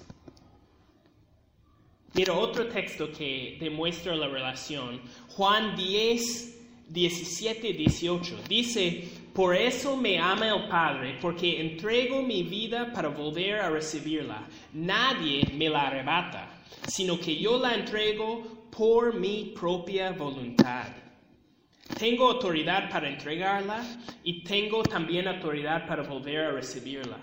Mira 2.13 2.33
otro 2.33 2.67
texto 2.67 3.11
que 3.11 3.57
demuestra 3.59 4.15
la 4.15 4.27
relación. 4.27 5.01
Juan 5.29 5.75
10, 5.75 6.53
17, 6.89 7.73
18. 7.73 8.37
Dice, 8.47 9.09
por 9.33 9.55
eso 9.55 9.97
me 9.97 10.19
ama 10.19 10.47
el 10.47 10.67
Padre, 10.67 11.17
porque 11.19 11.59
entrego 11.59 12.21
mi 12.21 12.43
vida 12.43 12.93
para 12.93 13.09
volver 13.09 13.55
a 13.61 13.69
recibirla. 13.71 14.47
Nadie 14.73 15.49
me 15.55 15.69
la 15.69 15.87
arrebata, 15.87 16.52
sino 16.87 17.19
que 17.19 17.37
yo 17.37 17.57
la 17.57 17.75
entrego 17.75 18.67
por 18.69 19.13
mi 19.13 19.53
propia 19.55 20.11
voluntad. 20.11 20.87
Tengo 21.97 22.31
autoridad 22.31 22.89
para 22.89 23.09
entregarla 23.09 23.83
y 24.23 24.43
tengo 24.43 24.83
también 24.83 25.27
autoridad 25.27 25.85
para 25.87 26.03
volver 26.03 26.39
a 26.39 26.51
recibirla. 26.51 27.17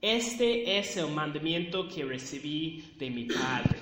Este 0.00 0.78
es 0.78 0.96
el 0.96 1.08
mandamiento 1.08 1.88
que 1.88 2.04
recibí 2.04 2.84
de 2.98 3.10
mi 3.10 3.24
Padre. 3.24 3.78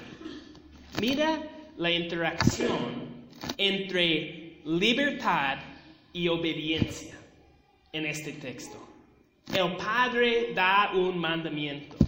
Mira 1.00 1.42
la 1.78 1.90
interacción 1.90 3.25
entre 3.57 4.61
libertad 4.66 5.59
y 6.12 6.28
obediencia 6.28 7.14
en 7.92 8.04
este 8.04 8.33
texto. 8.33 8.76
El 9.54 9.76
Padre 9.76 10.52
da 10.54 10.92
un 10.95 11.19
mandamiento. 11.19 12.00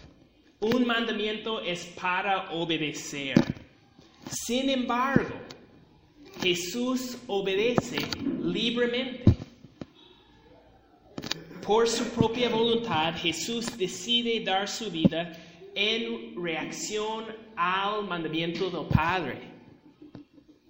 Un 0.62 0.86
mandamiento 0.86 1.60
es 1.60 1.86
para 1.86 2.52
obedecer. 2.52 3.34
Sin 4.30 4.70
embargo, 4.70 5.34
Jesús 6.40 7.18
obedece 7.26 7.98
libremente. 8.40 9.24
Por 11.66 11.88
su 11.88 12.04
propia 12.10 12.48
voluntad, 12.48 13.12
Jesús 13.16 13.76
decide 13.76 14.38
dar 14.44 14.68
su 14.68 14.88
vida 14.88 15.32
en 15.74 16.40
reacción 16.40 17.24
al 17.56 18.06
mandamiento 18.06 18.70
del 18.70 18.86
Padre. 18.86 19.40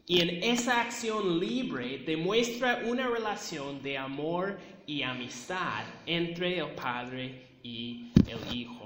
Y 0.06 0.22
en 0.22 0.42
esa 0.42 0.80
acción 0.80 1.38
libre 1.38 1.98
demuestra 1.98 2.82
una 2.86 3.08
relación 3.08 3.82
de 3.82 3.98
amor 3.98 4.58
y 4.86 5.02
amistad 5.02 5.84
entre 6.06 6.60
el 6.60 6.70
Padre 6.70 7.58
y 7.62 8.10
el 8.26 8.56
Hijo. 8.56 8.81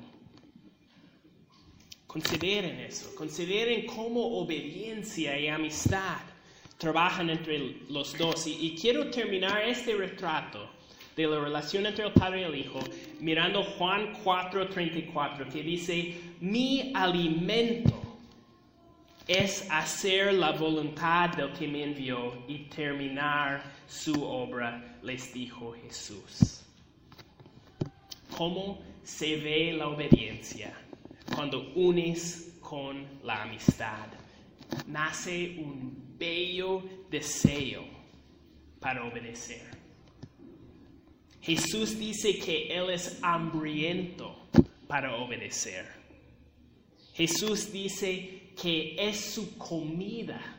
Consideren 2.17 2.81
eso, 2.81 3.15
consideren 3.15 3.85
cómo 3.85 4.39
obediencia 4.39 5.39
y 5.39 5.49
amistad 5.49 6.17
trabajan 6.79 7.29
entre 7.29 7.83
los 7.91 8.17
dos. 8.17 8.47
Y, 8.47 8.75
quiero 8.81 9.11
terminar 9.11 9.69
este 9.69 9.95
retrato 9.95 10.71
de 11.15 11.27
la 11.27 11.41
relación 11.41 11.85
entre 11.85 12.07
el 12.07 12.15
Padre 12.15 12.41
y 12.41 12.45
el 12.45 12.55
Hijo 12.55 12.81
mirando 13.21 13.63
Juan 13.63 14.15
4:34, 14.25 15.47
que 15.53 15.63
dice, 15.63 16.15
mi 16.41 16.91
alimento 16.95 18.01
es 19.29 19.69
hacer 19.71 20.33
la 20.33 20.53
voluntad 20.53 21.37
del 21.37 21.53
que 21.53 21.69
me 21.69 21.83
envió 21.85 22.33
y 22.49 22.61
terminar 22.75 23.63
su 23.87 24.25
obra, 24.25 24.97
les 25.03 25.35
dijo 25.35 25.75
Jesús. 25.83 26.63
¿Cómo 28.35 28.81
se 29.05 29.37
ve 29.37 29.75
la 29.75 29.89
obediencia 29.89 30.86
cuando 31.35 31.73
unes 31.75 32.59
con 32.61 33.06
la 33.23 33.42
amistad? 33.42 34.06
Nace 34.87 35.56
un 35.59 36.14
bello 36.18 36.83
deseo 37.11 37.85
para 38.80 39.04
obedecer. 39.04 39.76
Jesús 41.40 41.99
dice 41.99 42.38
que 42.38 42.76
Él 42.76 42.90
es 42.90 43.18
hambriento 43.23 44.49
para 44.88 45.14
obedecer. 45.16 45.87
Jesús 47.14 47.73
dice 47.73 48.52
que 48.61 48.97
es 48.99 49.35
su 49.35 49.56
comida 49.56 50.56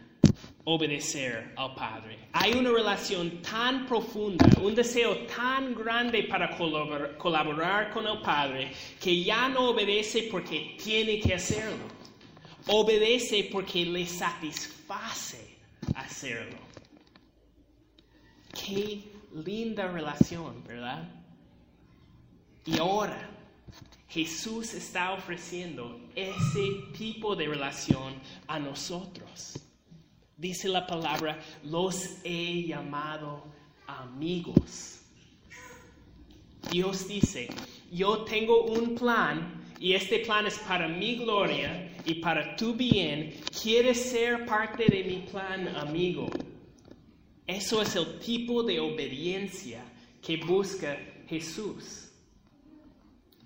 obedecer 0.69 1.53
al 1.55 1.73
Padre. 1.75 2.19
Hay 2.33 2.51
una 2.51 2.69
relación 2.71 3.41
tan 3.41 3.85
profunda, 3.85 4.45
un 4.61 4.75
deseo 4.75 5.25
tan 5.25 5.73
grande 5.73 6.23
para 6.23 6.57
colaborar, 6.57 7.89
con 7.89 8.05
el 8.05 8.19
Padre 8.21 8.73
que 8.99 9.23
ya 9.23 9.47
no 9.47 9.69
obedece 9.69 10.23
porque 10.29 10.75
tiene 10.83 11.21
que 11.21 11.35
hacerlo. 11.35 11.85
Obedece 12.67 13.47
porque 13.49 13.85
le 13.85 14.05
satisface 14.05 15.55
hacerlo. 15.95 16.57
Qué 18.51 19.03
linda 19.45 19.87
relación, 19.87 20.65
¿verdad? 20.67 21.09
Y 22.65 22.77
ahora 22.77 23.29
Jesús 24.09 24.73
está 24.73 25.13
ofreciendo 25.13 25.97
ese 26.13 26.91
tipo 26.97 27.37
de 27.37 27.47
relación 27.47 28.15
a 28.47 28.59
nosotros. 28.59 29.63
Dice 30.37 30.69
la 30.69 30.85
palabra, 30.85 31.39
los 31.63 32.17
he 32.23 32.63
llamado 32.67 33.43
amigos. 33.87 34.99
Dios 36.71 37.07
dice, 37.07 37.49
yo 37.91 38.19
tengo 38.19 38.65
un 38.65 38.93
plan 38.93 39.65
y 39.79 39.93
este 39.93 40.19
plan 40.19 40.45
es 40.45 40.59
para 40.59 40.87
mi 40.87 41.15
gloria 41.15 41.91
y 42.05 42.15
para 42.15 42.55
tu 42.55 42.75
bien. 42.75 43.33
¿Quieres 43.61 44.11
ser 44.11 44.45
parte 44.45 44.85
de 44.85 45.03
mi 45.03 45.27
plan, 45.31 45.69
amigo? 45.75 46.29
Eso 47.47 47.81
es 47.81 47.95
el 47.95 48.19
tipo 48.19 48.61
de 48.61 48.79
obediencia 48.79 49.83
que 50.21 50.37
busca 50.37 50.99
Jesús. 51.27 52.09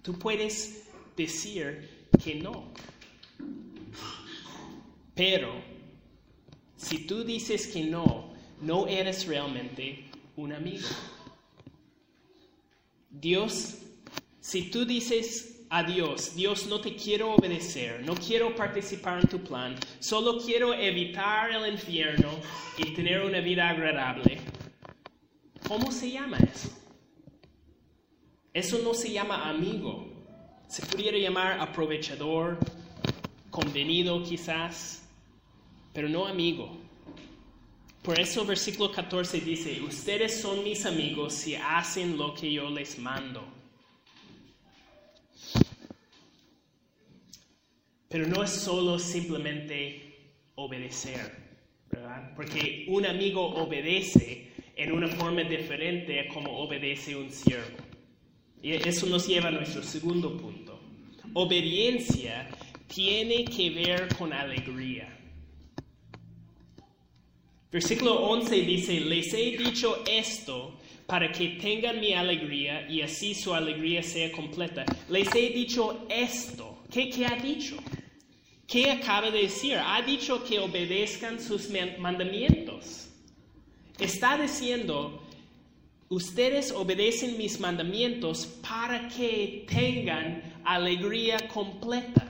Tú 0.02 0.20
puedes 0.20 0.90
decir 1.16 2.10
que 2.22 2.36
no. 2.36 2.74
Pero 5.16 5.71
si 6.82 7.06
tú 7.06 7.24
dices 7.24 7.68
que 7.68 7.84
no, 7.84 8.34
no 8.60 8.88
eres 8.88 9.28
realmente 9.28 10.06
un 10.36 10.52
amigo. 10.52 10.88
Dios, 13.10 13.78
si 14.40 14.72
tú 14.72 14.84
dices 14.86 15.62
a 15.70 15.84
Dios, 15.84 16.36
Dios 16.36 16.66
no 16.68 16.82
te 16.82 16.96
quiero 16.96 17.36
obedecer, 17.36 18.04
no 18.04 18.16
quiero 18.16 18.56
participar 18.56 19.22
en 19.22 19.28
tu 19.28 19.40
plan, 19.44 19.76
solo 20.00 20.40
quiero 20.44 20.74
evitar 20.74 21.52
el 21.52 21.72
infierno 21.72 22.30
y 22.78 22.94
tener 22.94 23.22
una 23.22 23.42
vida 23.42 23.70
agradable, 23.70 24.40
¿cómo 25.68 25.92
se 25.92 26.12
llama 26.12 26.38
eso? 26.38 26.70
Eso 28.54 28.80
no 28.84 28.94
se 28.94 29.12
llama 29.12 29.48
amigo, 29.50 30.26
se 30.68 30.86
pudiera 30.86 31.18
llamar 31.18 31.60
aprovechador, 31.60 32.58
convenido 33.50 34.24
quizás 34.24 35.01
pero 35.94 36.10
no 36.10 36.28
amigo. 36.28 36.78
Por 38.02 38.20
eso 38.20 38.46
versículo 38.46 38.92
14 38.92 39.42
dice, 39.42 39.82
ustedes 39.82 40.42
son 40.42 40.64
mis 40.64 40.86
amigos 40.86 41.34
si 41.34 41.56
hacen 41.56 42.18
lo 42.18 42.34
que 42.34 42.52
yo 42.52 42.70
les 42.70 42.98
mando. 42.98 43.44
Pero 48.10 48.28
no 48.28 48.44
es 48.44 48.50
solo 48.50 48.98
simplemente 48.98 50.34
obedecer, 50.56 51.32
¿verdad? 51.90 52.34
Porque 52.36 52.86
un 52.90 53.06
amigo 53.06 53.46
obedece 53.56 54.52
en 54.76 54.92
una 54.92 55.08
forma 55.08 55.44
diferente 55.44 56.20
a 56.20 56.28
como 56.28 56.58
obedece 56.58 57.16
un 57.16 57.32
siervo. 57.32 57.78
Y 58.64 58.74
eso 58.74 59.06
nos 59.06 59.28
lleva 59.28 59.50
a 59.50 59.52
nuestro 59.52 59.84
segundo 59.84 60.36
punto. 60.38 60.80
Obediencia 61.34 62.50
tiene 62.88 63.46
que 63.46 63.70
ver 63.70 64.08
con 64.18 64.34
alegría. 64.34 65.21
Versículo 67.72 68.28
11 68.28 68.62
dice, 68.64 69.00
les 69.00 69.34
he 69.34 69.58
dicho 69.58 70.04
esto 70.06 70.78
para 71.06 71.32
que 71.32 71.58
tengan 71.62 72.02
mi 72.02 72.14
alegría 72.14 72.86
y 72.90 73.02
así 73.02 73.34
su 73.34 73.54
alegría 73.54 74.04
sea 74.04 74.30
completa. 74.32 74.84
Les 75.10 75.34
he 75.34 75.50
dicho 75.52 76.06
esto. 76.10 76.84
¿Qué, 76.92 77.10
qué 77.10 77.26
ha 77.26 77.36
dicho? 77.38 77.78
¿Qué 78.68 78.92
acaba 78.92 79.32
de 79.32 79.44
decir? 79.44 79.78
Ha 79.78 80.02
dicho 80.02 80.44
que 80.44 80.60
obedezcan 80.60 81.40
sus 81.42 81.70
mandamientos. 81.98 83.08
Está 83.98 84.38
diciendo, 84.38 85.22
ustedes 86.10 86.72
obedecen 86.72 87.38
mis 87.38 87.58
mandamientos 87.58 88.48
para 88.68 89.08
que 89.08 89.66
tengan 89.70 90.42
alegría 90.66 91.48
completa. 91.48 92.30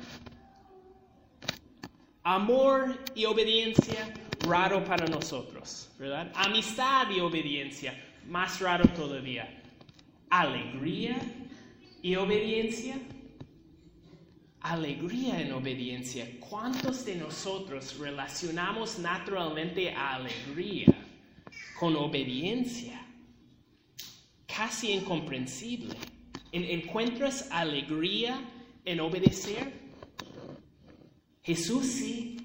Amor 2.24 3.00
y 3.16 3.26
obediencia 3.26 4.14
raro 4.44 4.84
para 4.84 5.06
nosotros, 5.06 5.90
¿verdad? 5.98 6.32
Amistad 6.36 7.10
y 7.10 7.20
obediencia, 7.20 7.94
más 8.28 8.60
raro 8.60 8.88
todavía. 8.90 9.62
Alegría 10.30 11.18
y 12.02 12.16
obediencia. 12.16 12.98
Alegría 14.62 15.42
en 15.42 15.54
obediencia. 15.54 16.28
¿Cuántos 16.40 17.04
de 17.06 17.16
nosotros 17.16 17.98
relacionamos 17.98 19.00
naturalmente 19.00 19.92
a 19.94 20.16
alegría 20.16 20.88
con 21.80 21.96
obediencia? 21.96 23.04
Casi 24.46 24.92
incomprensible. 24.92 25.96
¿Encuentras 26.52 27.50
alegría 27.52 28.40
en 28.86 29.00
obedecer? 29.00 29.82
Jesús 31.44 31.88
sí, 31.88 32.41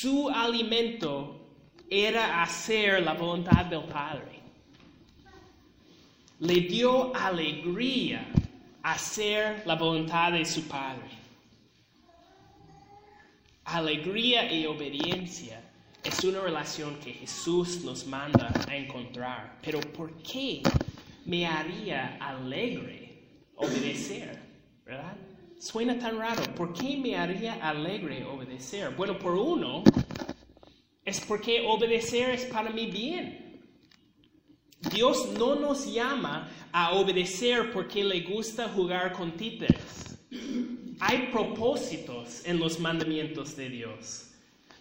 su 0.00 0.28
alimento 0.28 1.40
era 1.90 2.42
hacer 2.42 3.02
la 3.02 3.14
voluntad 3.14 3.64
del 3.64 3.82
Padre. 3.84 4.38
Le 6.38 6.60
dio 6.60 7.14
alegría 7.16 8.28
hacer 8.82 9.64
la 9.66 9.74
voluntad 9.74 10.32
de 10.32 10.44
su 10.44 10.68
Padre. 10.68 11.10
Alegría 13.64 14.52
y 14.52 14.66
obediencia 14.66 15.60
es 16.04 16.22
una 16.22 16.42
relación 16.42 16.96
que 17.00 17.12
Jesús 17.12 17.82
nos 17.84 18.06
manda 18.06 18.52
a 18.68 18.76
encontrar. 18.76 19.58
Pero 19.62 19.80
¿por 19.80 20.22
qué 20.22 20.62
me 21.24 21.44
haría 21.44 22.18
alegre 22.20 23.48
obedecer? 23.56 24.38
¿Verdad? 24.86 25.16
Suena 25.58 25.98
tan 25.98 26.18
raro. 26.18 26.42
¿Por 26.54 26.72
qué 26.72 26.96
me 26.96 27.16
haría 27.16 27.54
alegre 27.54 28.24
obedecer? 28.24 28.94
Bueno, 28.94 29.18
por 29.18 29.34
uno, 29.34 29.82
es 31.04 31.20
porque 31.20 31.64
obedecer 31.66 32.30
es 32.30 32.44
para 32.44 32.70
mi 32.70 32.86
bien. 32.86 33.60
Dios 34.94 35.30
no 35.36 35.56
nos 35.56 35.92
llama 35.92 36.48
a 36.70 36.92
obedecer 36.92 37.72
porque 37.72 38.04
le 38.04 38.20
gusta 38.20 38.68
jugar 38.68 39.12
con 39.12 39.32
títeres. 39.32 40.16
Hay 41.00 41.28
propósitos 41.32 42.44
en 42.44 42.60
los 42.60 42.78
mandamientos 42.78 43.56
de 43.56 43.68
Dios. 43.68 44.30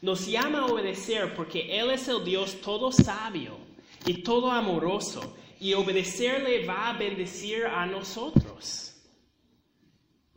Nos 0.01 0.27
llama 0.27 0.59
a 0.59 0.65
obedecer 0.65 1.33
porque 1.33 1.79
Él 1.79 1.89
es 1.89 2.07
el 2.07 2.23
Dios 2.23 2.61
todo 2.61 2.91
sabio 2.91 3.57
y 4.05 4.21
todo 4.21 4.51
amoroso 4.51 5.35
y 5.59 5.73
obedecerle 5.73 6.65
va 6.65 6.89
a 6.89 6.97
bendecir 6.97 7.65
a 7.65 7.85
nosotros. 7.87 8.86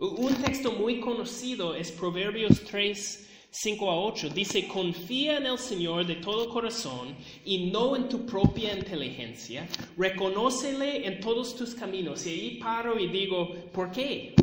Un 0.00 0.34
texto 0.36 0.72
muy 0.72 0.98
conocido 0.98 1.74
es 1.74 1.92
Proverbios 1.92 2.64
3, 2.64 3.28
5 3.50 3.90
a 3.90 4.00
8. 4.00 4.30
Dice, 4.30 4.66
confía 4.66 5.36
en 5.36 5.44
el 5.44 5.58
Señor 5.58 6.06
de 6.06 6.14
todo 6.14 6.48
corazón 6.48 7.14
y 7.44 7.70
no 7.70 7.94
en 7.94 8.08
tu 8.08 8.24
propia 8.24 8.74
inteligencia. 8.74 9.68
Reconócele 9.98 11.06
en 11.06 11.20
todos 11.20 11.54
tus 11.54 11.74
caminos. 11.74 12.24
Y 12.24 12.30
ahí 12.30 12.58
paro 12.58 12.98
y 12.98 13.08
digo, 13.08 13.52
¿por 13.74 13.90
qué? 13.90 14.34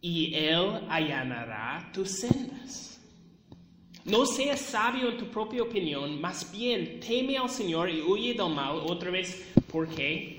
Y 0.00 0.32
Él 0.34 0.80
allanará 0.88 1.90
tus 1.92 2.08
sendas. 2.08 2.98
No 4.06 4.24
seas 4.24 4.60
sabio 4.60 5.10
en 5.10 5.18
tu 5.18 5.26
propia 5.26 5.62
opinión, 5.62 6.18
más 6.18 6.50
bien 6.50 7.00
teme 7.00 7.36
al 7.36 7.50
Señor 7.50 7.90
y 7.90 8.00
huye 8.00 8.32
del 8.32 8.48
mal. 8.48 8.78
Otra 8.78 9.10
vez, 9.10 9.46
¿por 9.70 9.86
qué? 9.86 10.37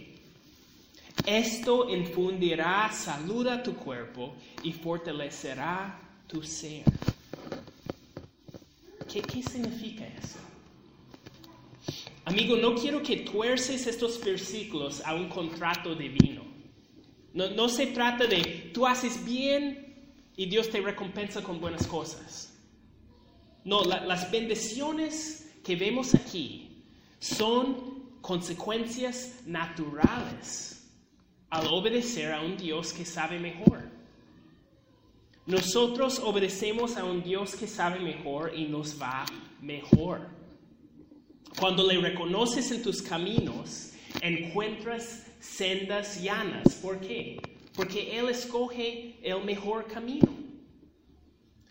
Esto 1.26 1.90
infundirá 1.90 2.92
salud 2.92 3.48
a 3.48 3.62
tu 3.62 3.76
cuerpo 3.76 4.34
y 4.64 4.72
fortalecerá 4.72 6.00
tu 6.28 6.42
ser. 6.44 6.84
¿Qué, 9.12 9.22
significa 9.44 10.08
eso? 10.08 10.38
Amigo, 12.26 12.56
no 12.58 12.76
quiero 12.76 13.02
que 13.02 13.18
tuerces 13.18 13.88
estos 13.88 14.24
versículos 14.24 15.02
a 15.06 15.16
un 15.16 15.30
contrato 15.30 15.96
divino. 15.96 16.44
No, 17.34 17.50
no 17.52 17.70
se 17.70 17.88
trata 17.88 18.26
de 18.26 18.72
tú 18.74 18.86
haces 18.86 19.24
bien 19.26 19.96
y 20.38 20.46
Dios 20.46 20.70
te 20.70 20.80
recompensa 20.80 21.42
con 21.42 21.60
buenas 21.60 21.86
cosas. 21.88 22.54
No, 23.64 23.84
las 23.84 24.32
bendiciones 24.32 25.52
que 25.64 25.76
vemos 25.76 26.16
aquí 26.16 26.84
son 27.20 28.00
consecuencias 28.22 29.42
naturales 29.46 30.79
al 31.50 31.68
obedecer 31.68 32.32
a 32.32 32.42
un 32.42 32.58
Dios 32.58 32.94
que 32.94 33.06
sabe 33.06 33.40
mejor. 33.40 33.90
Nosotros 35.46 36.20
obedecemos 36.20 36.96
a 36.96 37.04
un 37.04 37.24
Dios 37.24 37.56
que 37.56 37.68
sabe 37.68 38.00
mejor 38.00 38.54
y 38.56 38.66
nos 38.66 39.02
va 39.02 39.26
mejor. 39.62 40.28
Cuando 41.60 41.88
le 41.88 42.00
reconoces 42.00 42.72
en 42.72 42.84
tus 42.84 43.02
caminos, 43.02 43.94
encuentras 44.22 45.26
sendas 45.40 46.22
llanas. 46.22 46.76
¿Por 46.76 47.00
qué? 47.00 47.42
Porque 47.76 48.20
Él 48.20 48.30
escoge 48.30 49.18
el 49.24 49.44
mejor 49.44 49.88
camino. 49.88 50.49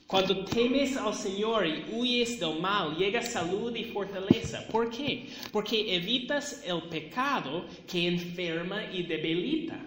Cuando 0.08 0.42
temes 0.42 0.96
al 0.96 1.12
Señor 1.12 1.66
y 1.66 1.84
huyes 1.92 2.40
del 2.40 2.58
mal, 2.58 2.96
llega 2.96 3.20
salud 3.20 3.76
y 3.76 3.84
fortaleza. 3.84 4.66
¿Por 4.68 4.88
qué? 4.88 5.28
Porque 5.52 5.94
evitas 5.94 6.62
el 6.64 6.84
pecado 6.84 7.66
que 7.86 8.08
enferma 8.08 8.90
y 8.90 9.02
debilita. 9.02 9.78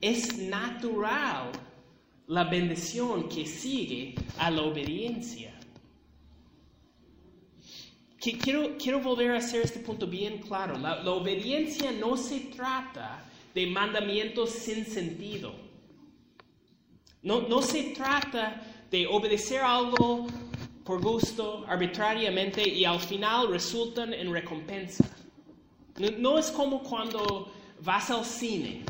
Es 0.00 0.38
natural 0.38 1.50
la 2.28 2.44
bendición 2.44 3.28
que 3.28 3.44
sigue 3.46 4.14
a 4.38 4.48
la 4.48 4.62
obediencia. 4.62 5.52
Quiero, 8.20 9.00
volver 9.00 9.32
a 9.32 9.38
hacer 9.38 9.62
este 9.62 9.80
punto 9.80 10.06
bien 10.06 10.38
claro. 10.38 10.78
La, 10.78 11.02
la 11.02 11.10
obediencia 11.10 11.90
no 11.90 12.16
se 12.16 12.38
trata 12.38 13.28
de 13.52 13.66
mandamientos 13.66 14.50
sin 14.50 14.86
sentido. 14.86 15.71
No, 17.22 17.42
no 17.42 17.62
se 17.62 17.94
trata 17.94 18.60
de 18.90 19.06
obedecer 19.06 19.60
algo 19.60 20.26
por 20.84 21.00
gusto, 21.00 21.64
arbitrariamente, 21.68 22.68
y 22.68 22.84
al 22.84 22.98
final 22.98 23.48
resultan 23.48 24.12
en 24.12 24.32
recompensa. 24.32 25.08
No, 25.98 26.10
no, 26.18 26.38
es 26.38 26.50
como 26.50 26.82
cuando 26.82 27.52
vas 27.80 28.10
al 28.10 28.24
cine 28.24 28.82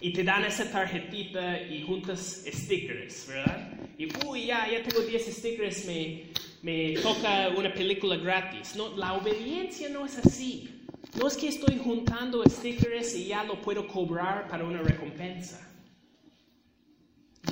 y 0.00 0.12
te 0.12 0.22
dan 0.22 0.44
esa 0.44 0.70
tarjetita 0.70 1.60
y 1.62 1.82
juntas 1.82 2.44
stickers, 2.46 3.26
¿verdad? 3.26 3.72
Y, 3.98 4.08
uy, 4.26 4.46
ya, 4.46 4.68
ya 4.70 4.82
tengo 4.82 5.00
10 5.00 5.34
stickers, 5.34 5.84
me, 5.86 6.24
me 6.62 6.94
toca 7.00 7.50
una 7.56 7.72
película 7.72 8.16
gratis. 8.16 8.74
No, 8.76 8.96
la 8.96 9.14
obediencia 9.14 9.88
no 9.88 10.06
es 10.06 10.18
así. 10.18 10.70
No 11.18 11.28
es 11.28 11.36
que 11.36 11.48
estoy 11.48 11.78
juntando 11.78 12.42
stickers 12.48 13.14
y 13.14 13.26
ya 13.26 13.44
lo 13.44 13.60
puedo 13.60 13.86
cobrar 13.86 14.48
para 14.48 14.64
una 14.64 14.82
recompensa. 14.82 15.60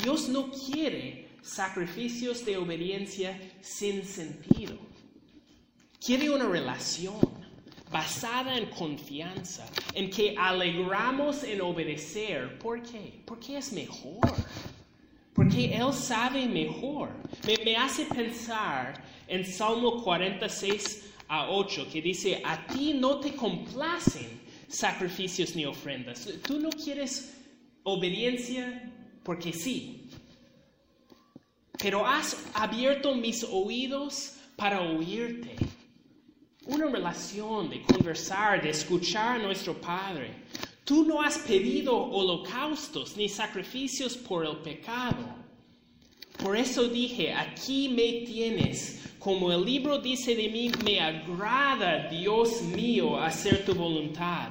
Dios 0.03 0.29
no 0.29 0.51
quiere 0.51 1.29
sacrificios 1.43 2.45
de 2.45 2.57
obediencia 2.57 3.39
sin 3.61 4.05
sentido. 4.05 4.77
Quiere 6.05 6.31
una 6.31 6.49
relación 6.49 7.21
basada 7.91 8.57
en 8.57 8.67
confianza, 8.71 9.67
en 9.95 10.11
que 10.11 10.35
alegramos 10.37 11.45
en 11.45 11.61
obedecer. 11.61 12.59
¿Por 12.59 12.83
qué? 12.83 13.23
Porque 13.25 13.59
es 13.59 13.73
mejor. 13.73 14.19
Porque 15.35 15.75
Él 15.75 15.93
sabe 15.93 16.47
mejor. 16.47 17.11
Me, 17.47 17.57
me 17.65 17.77
hace 17.77 18.07
pensar 18.07 19.05
en 19.29 19.45
Salmo 19.45 20.03
46 20.03 21.11
a 21.29 21.51
8, 21.51 21.89
que 21.93 22.03
dice, 22.03 22.43
a 22.45 22.67
ti 22.67 22.95
no 22.95 23.21
te 23.21 23.35
complacen 23.35 24.41
sacrificios 24.69 25.55
ni 25.55 25.65
ofrendas. 25.65 26.29
Tú 26.47 26.59
no 26.59 26.71
quieres 26.71 27.39
obediencia 27.85 28.91
porque 29.23 29.53
sí. 29.53 30.09
Pero 31.79 32.07
has 32.07 32.37
abierto 32.55 33.15
mis 33.15 33.45
oídos 33.45 34.37
para 34.57 34.81
oírte. 34.81 35.57
Una 36.67 36.87
relación 36.87 37.71
de 37.71 37.83
conversar, 37.83 38.63
de 38.63 38.71
escuchar 38.71 39.41
a 39.41 39.43
nuestro 39.43 39.75
Padre. 39.81 40.31
Tú 40.85 41.05
no 41.05 41.21
has 41.21 41.39
pedido 41.39 41.97
holocaustos 41.97 43.17
ni 43.17 43.29
sacrificios 43.29 44.17
por 44.17 44.47
el 44.47 44.59
pecado. 44.59 45.43
Por 46.39 46.57
eso 46.57 46.89
dije, 46.89 47.33
aquí 47.33 47.89
me 47.89 48.25
tienes. 48.27 49.01
Como 49.19 49.53
el 49.53 49.65
libro 49.65 49.99
dice 49.99 50.35
de 50.35 50.49
mí, 50.49 50.71
me 50.85 51.01
agrada, 51.01 52.09
Dios 52.09 52.63
mío, 52.63 53.17
hacer 53.21 53.65
tu 53.65 53.75
voluntad. 53.75 54.51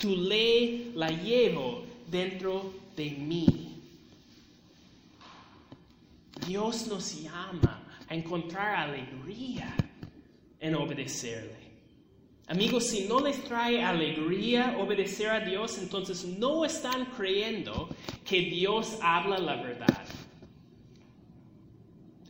Tu 0.00 0.14
ley 0.14 0.92
la 0.94 1.08
llevo 1.08 1.84
dentro 2.10 2.72
de 2.96 3.10
mí. 3.10 3.69
Dios 6.50 6.88
nos 6.88 7.22
llama 7.22 7.86
a 8.08 8.12
encontrar 8.12 8.74
alegría 8.74 9.72
en 10.58 10.74
obedecerle. 10.74 11.70
Amigos, 12.48 12.88
si 12.88 13.06
no 13.06 13.20
les 13.20 13.40
trae 13.44 13.84
alegría 13.84 14.76
obedecer 14.80 15.28
a 15.28 15.38
Dios, 15.38 15.78
entonces 15.78 16.24
no 16.24 16.64
están 16.64 17.04
creyendo 17.16 17.88
que 18.24 18.40
Dios 18.40 18.98
habla 19.00 19.38
la 19.38 19.62
verdad. 19.62 20.04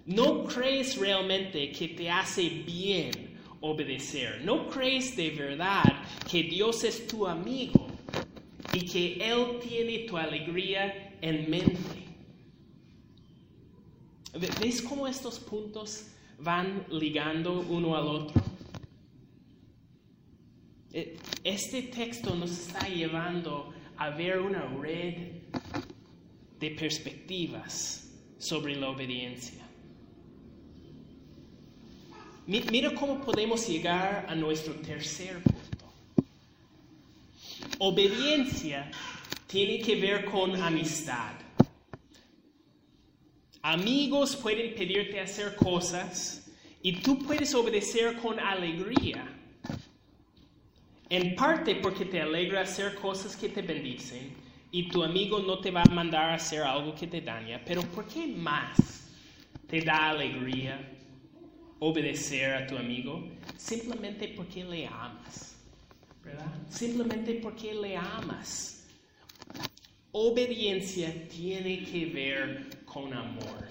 No 0.05 0.45
crees 0.45 0.99
realmente 0.99 1.73
que 1.73 1.89
te 1.89 2.11
hace 2.11 2.47
bien 2.51 3.39
obedecer. 3.63 4.43
No 4.45 4.69
crees 4.69 5.17
de 5.17 5.31
verdad 5.31 6.03
que 6.31 6.43
Dios 6.43 6.85
es 6.85 7.07
tu 7.07 7.27
amigo 7.27 7.87
y 8.75 8.85
que 8.85 9.15
Él 9.15 9.59
tiene 9.67 10.01
tu 10.01 10.19
alegría 10.19 11.17
en 11.23 11.49
mente. 11.49 12.10
¿Ves 14.39 14.83
cómo 14.83 15.09
estos 15.09 15.41
puntos 15.41 16.07
van 16.39 16.87
ligando 16.91 17.61
uno 17.69 17.97
al 17.97 18.07
otro? 18.07 18.43
Eh, 20.93 21.17
este 21.43 21.83
texto 21.83 22.35
nos 22.35 22.51
está 22.51 22.89
llevando 22.89 23.73
a 23.97 24.11
ver 24.11 24.41
una 24.41 24.63
red 24.81 25.15
de 26.59 26.71
perspectivas 26.71 28.09
sobre 28.39 28.77
la 28.77 28.91
obediencia. 28.91 29.61
Mira 32.47 32.93
cómo 32.95 33.21
podemos 33.21 33.69
llegar 33.69 34.27
a 34.29 34.35
nuestro 34.35 34.75
tercer 34.75 35.43
punto. 35.43 35.87
Obediencia 37.79 38.91
tiene 39.47 39.81
que 39.81 39.97
ver 39.97 40.25
con 40.25 40.57
amistad. 40.61 41.40
Amigos 43.63 44.37
pueden 44.37 44.75
pedirte 44.75 45.21
hacer 45.21 45.55
cosas 45.55 46.51
y 46.83 46.93
tú 47.01 47.19
puedes 47.19 47.55
obedecer 47.55 48.17
con 48.17 48.41
alegría. 48.41 49.37
En 51.11 51.35
parte 51.35 51.75
porque 51.75 52.07
te 52.07 52.23
alegra 52.23 52.63
hacer 52.63 52.95
cosas 52.95 53.37
que 53.37 53.51
te 53.51 53.61
bendicen 53.61 54.33
y 54.71 54.89
tu 54.89 55.03
amigo 55.03 55.41
no 55.41 55.59
te 55.59 55.71
va 55.71 55.83
a 55.83 55.91
mandar 55.91 56.31
a 56.31 56.35
hacer 56.35 56.63
algo 56.63 56.95
que 56.95 57.07
te 57.07 57.21
daña, 57.21 57.61
pero 57.67 57.83
¿por 57.83 58.07
qué 58.07 58.27
más 58.27 59.11
te 59.67 59.83
da 59.83 60.11
alegría 60.11 60.81
obedecer 61.81 62.55
a 62.55 62.67
tu 62.67 62.79
amigo? 62.79 63.29
Simplemente 63.59 64.29
porque 64.29 64.65
le 64.65 64.87
amas, 64.87 65.57
¿verdad? 66.25 66.47
Simplemente 66.71 67.35
porque 67.43 67.75
le 67.75 67.97
amas. 67.97 68.87
Obediencia 70.13 71.13
tiene 71.29 71.85
que 71.85 72.07
ver 72.07 72.80
con 72.93 73.13
amor. 73.15 73.69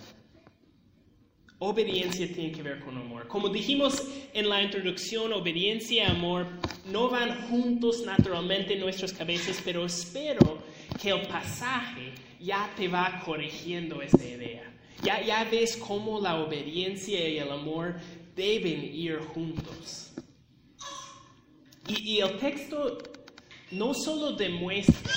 Obediencia 1.60 2.26
tiene 2.34 2.54
que 2.54 2.64
ver 2.64 2.80
con 2.80 2.98
amor. 2.98 3.28
Como 3.28 3.50
dijimos 3.50 4.02
en 4.34 4.48
la 4.48 4.62
introducción, 4.62 5.34
obediencia 5.34 6.06
y 6.06 6.08
amor 6.08 6.48
no 6.90 7.10
van 7.10 7.50
juntos 7.50 8.04
naturalmente 8.06 8.76
en 8.76 8.80
nuestras 8.80 9.12
cabezas, 9.12 9.62
pero 9.66 9.86
espero 9.86 10.60
que 11.02 11.10
el 11.10 11.28
pasaje 11.28 12.14
ya 12.40 12.72
te 12.78 12.88
va 12.88 13.22
corrigiendo 13.26 14.02
esta 14.02 14.24
idea. 14.24 14.74
Ya, 15.04 15.44
ves 15.50 15.76
cómo 15.76 16.20
la 16.22 16.38
obediencia 16.38 17.28
y 17.28 17.40
el 17.40 17.52
amor 17.52 17.96
deben 18.36 18.84
ir 18.84 19.20
juntos. 19.20 20.12
Y, 21.88 22.16
y 22.16 22.20
el 22.22 22.38
texto 22.38 22.98
no 23.72 23.94
solo 23.94 24.34
demuestra 24.34 25.14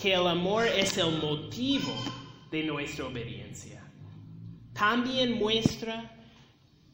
que 0.00 0.14
el 0.14 0.26
amor 0.26 0.66
es 0.66 0.96
el 0.98 1.18
motivo 1.18 1.92
de 2.50 2.62
nuestra 2.64 3.06
obediencia, 3.06 3.82
también 4.72 5.38
muestra 5.38 6.14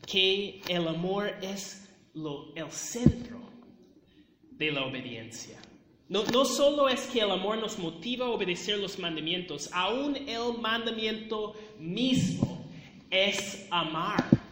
que 0.07 0.61
el 0.69 0.89
amor 0.89 1.35
es 1.43 1.89
lo, 2.15 2.55
el 2.55 2.71
centro 2.71 3.41
de 4.51 4.73
la 4.73 4.85
obediencia. 4.85 5.61
No, 6.09 6.25
no 6.25 6.45
solo 6.45 6.89
es 6.89 7.07
que 7.07 7.21
el 7.21 7.31
amor 7.31 7.59
nos 7.59 7.79
motiva 7.79 8.27
a 8.27 8.31
obedecer 8.31 8.79
los 8.79 8.99
mandamientos, 8.99 9.71
aún 9.73 10.17
el 10.17 10.59
mandamiento 10.61 11.55
mismo 11.79 12.65
es 13.11 13.67
amar. 13.71 14.44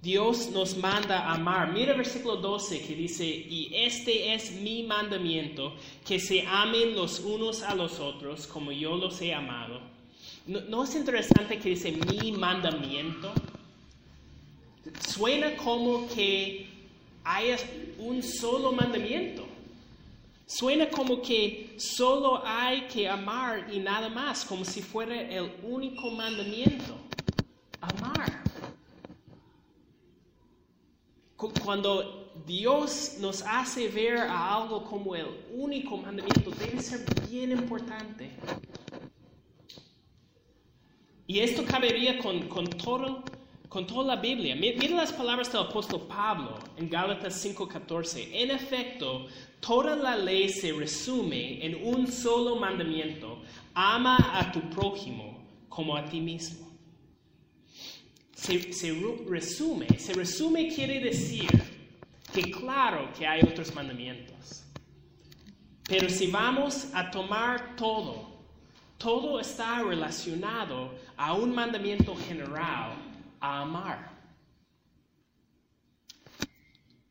Dios 0.00 0.50
nos 0.50 0.76
manda 0.76 1.20
a 1.20 1.34
amar. 1.34 1.72
Mira 1.72 1.92
el 1.92 1.98
versículo 1.98 2.36
12 2.36 2.82
que 2.82 2.94
dice, 2.94 3.26
y 3.26 3.70
este 3.74 4.32
es 4.32 4.52
mi 4.52 4.84
mandamiento, 4.84 5.74
que 6.06 6.20
se 6.20 6.46
amen 6.46 6.94
los 6.94 7.20
unos 7.20 7.62
a 7.62 7.74
los 7.74 7.98
otros 7.98 8.46
como 8.46 8.70
yo 8.70 8.96
los 8.96 9.20
he 9.20 9.34
amado. 9.34 9.80
¿No, 10.46 10.60
¿no 10.62 10.84
es 10.84 10.94
interesante 10.94 11.58
que 11.58 11.70
dice 11.70 11.92
mi 11.92 12.32
mandamiento? 12.32 13.32
Suena 15.06 15.56
como 15.56 16.08
que 16.08 16.66
haya 17.24 17.56
un 17.98 18.22
solo 18.22 18.72
mandamiento. 18.72 19.46
Suena 20.46 20.88
como 20.88 21.20
que 21.20 21.74
solo 21.76 22.42
hay 22.42 22.82
que 22.82 23.06
amar 23.06 23.66
y 23.70 23.80
nada 23.80 24.08
más, 24.08 24.46
como 24.46 24.64
si 24.64 24.80
fuera 24.80 25.20
el 25.20 25.52
único 25.62 26.10
mandamiento. 26.10 26.96
Amar. 27.82 28.44
Cuando 31.38 32.32
Dios 32.44 33.16
nos 33.20 33.42
hace 33.42 33.88
ver 33.88 34.18
a 34.18 34.56
algo 34.56 34.82
como 34.84 35.14
el 35.14 35.26
único 35.52 35.96
mandamiento, 35.96 36.50
debe 36.50 36.82
ser 36.82 37.04
bien 37.30 37.52
importante. 37.52 38.30
Y 41.26 41.38
esto 41.38 41.64
cabería 41.64 42.18
con, 42.18 42.48
con 42.48 42.66
todo 42.66 43.22
con 43.68 43.86
toda 43.86 44.16
la 44.16 44.20
Biblia. 44.20 44.56
Mira 44.56 44.96
las 44.96 45.12
palabras 45.12 45.52
del 45.52 45.60
apóstol 45.60 46.06
Pablo 46.08 46.58
en 46.76 46.88
Gálatas 46.88 47.44
5:14. 47.44 48.30
En 48.32 48.50
efecto, 48.50 49.26
toda 49.60 49.94
la 49.94 50.16
ley 50.16 50.48
se 50.48 50.72
resume 50.72 51.64
en 51.64 51.84
un 51.84 52.06
solo 52.06 52.56
mandamiento. 52.56 53.42
Ama 53.74 54.16
a 54.32 54.50
tu 54.50 54.60
prójimo 54.70 55.38
como 55.68 55.96
a 55.96 56.04
ti 56.04 56.20
mismo. 56.20 56.67
Se, 58.38 58.56
resume, 59.28 59.98
se 59.98 60.12
resume 60.14 60.68
quiere 60.68 61.00
decir 61.00 61.50
que 62.32 62.50
claro 62.50 63.12
que 63.12 63.26
hay 63.26 63.42
otros 63.42 63.74
mandamientos. 63.74 64.64
Pero 65.82 66.08
si 66.08 66.28
vamos 66.28 66.88
a 66.94 67.10
tomar 67.10 67.74
todo, 67.76 68.38
todo 68.96 69.40
está 69.40 69.82
relacionado 69.82 70.94
a 71.16 71.34
un 71.34 71.52
mandamiento 71.52 72.14
general 72.14 72.92
a 73.40 73.62
amar. 73.62 74.12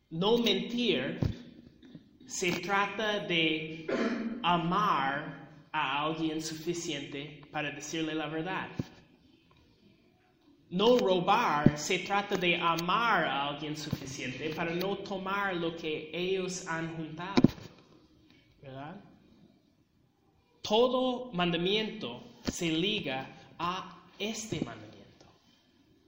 No 0.10 0.38
mentir 0.38 1.20
se 2.26 2.54
trata 2.54 3.20
de 3.20 3.86
amar 4.44 5.50
a 5.74 6.04
alguien 6.04 6.42
suficiente 6.42 7.42
para 7.52 7.72
decirle 7.72 8.16
la 8.16 8.28
verdad. 8.28 8.70
No 10.69 10.97
robar 10.97 11.77
se 11.77 11.99
trata 11.99 12.36
de 12.36 12.56
amar 12.56 13.25
a 13.25 13.47
alguien 13.47 13.77
suficiente 13.77 14.49
para 14.49 14.73
no 14.73 14.97
tomar 14.97 15.56
lo 15.56 15.75
que 15.75 16.10
ellos 16.13 16.67
han 16.67 16.95
juntado. 16.95 17.41
¿Verdad? 18.62 18.95
Todo 20.62 21.32
mandamiento 21.32 22.21
se 22.51 22.69
liga 22.69 23.27
a 23.58 23.97
este 24.19 24.60
mandamiento 24.65 24.88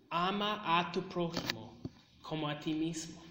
ama 0.10 0.62
a 0.66 0.92
tu 0.92 1.02
prójimo 1.04 1.78
como 2.22 2.48
a 2.48 2.60
ti 2.60 2.74
mismo. 2.74 3.22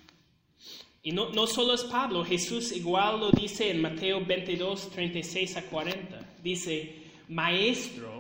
Y 1.03 1.13
no, 1.13 1.31
no 1.31 1.47
solo 1.47 1.75
es 1.75 1.85
Pablo, 1.85 2.25
Jesús 2.25 2.73
igual 2.73 3.21
lo 3.21 3.31
dice 3.31 3.71
en 3.71 3.81
Mateo 3.81 4.25
22, 4.25 4.91
36 4.91 5.57
a 5.57 5.63
40. 5.63 6.37
Dice, 6.43 7.03
Maestro, 7.29 8.18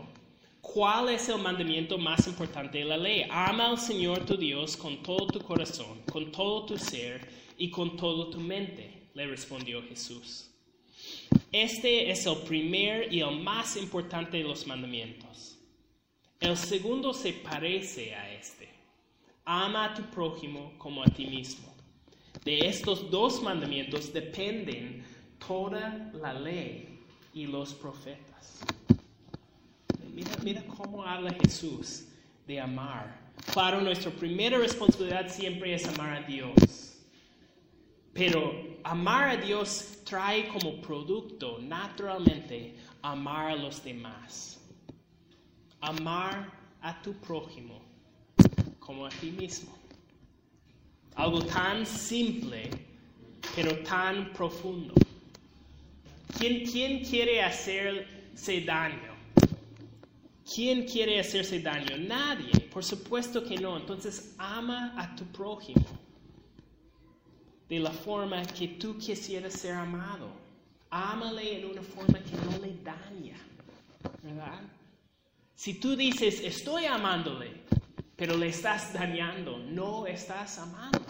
¿cuál 0.61 1.09
es 1.11 1.29
el 1.29 1.39
mandamiento 1.39 1.99
más 1.99 2.27
importante 2.27 2.79
de 2.79 2.85
la 2.85 2.97
ley? 2.97 3.27
Ama 3.31 3.71
al 3.71 3.79
Señor 3.79 4.25
tu 4.25 4.37
Dios 4.37 4.77
con 4.77 5.03
todo 5.03 5.27
tu 5.27 5.41
corazón, 5.41 6.03
con 6.11 6.31
todo 6.31 6.67
tu 6.67 6.79
ser 6.79 7.29
y 7.57 7.71
con 7.71 7.97
toda 7.97 8.31
tu 8.31 8.41
mente, 8.41 9.09
le 9.15 9.27
respondió 9.27 9.83
Jesús. 9.83 10.51
Este 11.51 12.11
es 12.11 12.27
el 12.27 12.37
primer 12.39 13.13
y 13.13 13.21
el 13.21 13.41
más 13.41 13.77
importante 13.77 14.37
de 14.37 14.45
los 14.45 14.67
mandamientos. 14.67 15.59
El 16.41 16.57
segundo 16.57 17.13
se 17.13 17.33
parece 17.33 18.15
a 18.15 18.33
este. 18.33 18.69
Ama 19.45 19.87
a 19.87 19.95
tu 19.95 20.03
prójimo 20.11 20.75
como 20.79 21.03
a 21.03 21.07
ti 21.07 21.27
mismo. 21.27 21.75
De 22.45 22.67
estos 22.67 23.11
dos 23.11 23.43
mandamientos 23.43 24.13
dependen 24.13 25.05
toda 25.45 26.11
la 26.15 26.33
ley 26.33 27.01
y 27.35 27.47
los 27.47 27.75
profetas. 27.75 28.61
Mira, 30.49 30.63
cómo 30.63 31.05
habla 31.05 31.31
Jesús 31.45 32.05
de 32.47 32.59
amar. 32.59 33.21
Claro, 33.53 33.83
nuestra 33.83 34.11
primera 34.11 34.57
responsabilidad 34.57 35.29
siempre 35.29 35.75
es 35.75 35.87
amar 35.87 36.23
a 36.23 36.27
Dios. 36.27 37.03
Pero 38.15 38.79
amar 38.83 39.29
a 39.29 39.37
Dios 39.37 39.99
trae 40.07 40.49
como 40.49 40.81
producto 40.81 41.59
naturalmente 41.61 42.77
amar 43.03 43.51
a 43.51 43.57
los 43.57 43.85
demás 43.85 44.59
amar 45.83 46.51
a 46.81 47.03
tu 47.03 47.13
prójimo 47.13 47.83
como 48.79 49.05
a 49.05 49.11
ti 49.11 49.31
mismo. 49.31 49.77
Algo 51.15 51.43
tan 51.43 51.85
simple, 51.85 52.71
pero 53.55 53.77
tan 53.81 54.33
profundo. 54.33 54.95
¿Quién, 56.39 56.65
quién 56.65 57.05
quiere 57.05 57.43
hacerse 57.43 58.63
daño? 58.63 59.08
¿Quién 60.55 60.87
quiere 60.87 61.21
hacerse 61.21 61.61
daño? 61.61 61.99
Nadie, 61.99 62.59
por 62.73 62.83
supuesto 62.83 63.45
que 63.45 63.57
no. 63.57 63.77
Entonces 63.77 64.35
ama 64.39 64.95
a 64.97 65.15
tu 65.15 65.25
prójimo 65.27 65.85
de 67.69 67.79
la 67.79 67.91
forma 67.91 68.43
que 68.47 68.69
tú 68.69 68.97
quisieras 68.97 69.53
ser 69.53 69.75
amado. 69.75 70.31
Ámale 70.91 71.59
en 71.59 71.67
una 71.67 71.83
forma 71.83 72.19
que 72.21 72.33
no 72.33 72.59
le 72.65 72.75
daña, 72.83 73.37
¿verdad? 74.23 74.61
Si 75.55 75.75
tú 75.75 75.95
dices, 75.95 76.41
estoy 76.41 76.87
amándole, 76.87 77.51
pero 78.17 78.37
le 78.37 78.49
estás 78.49 78.93
dañando, 78.95 79.59
no 79.59 80.07
estás 80.07 80.59
amándole. 80.59 81.05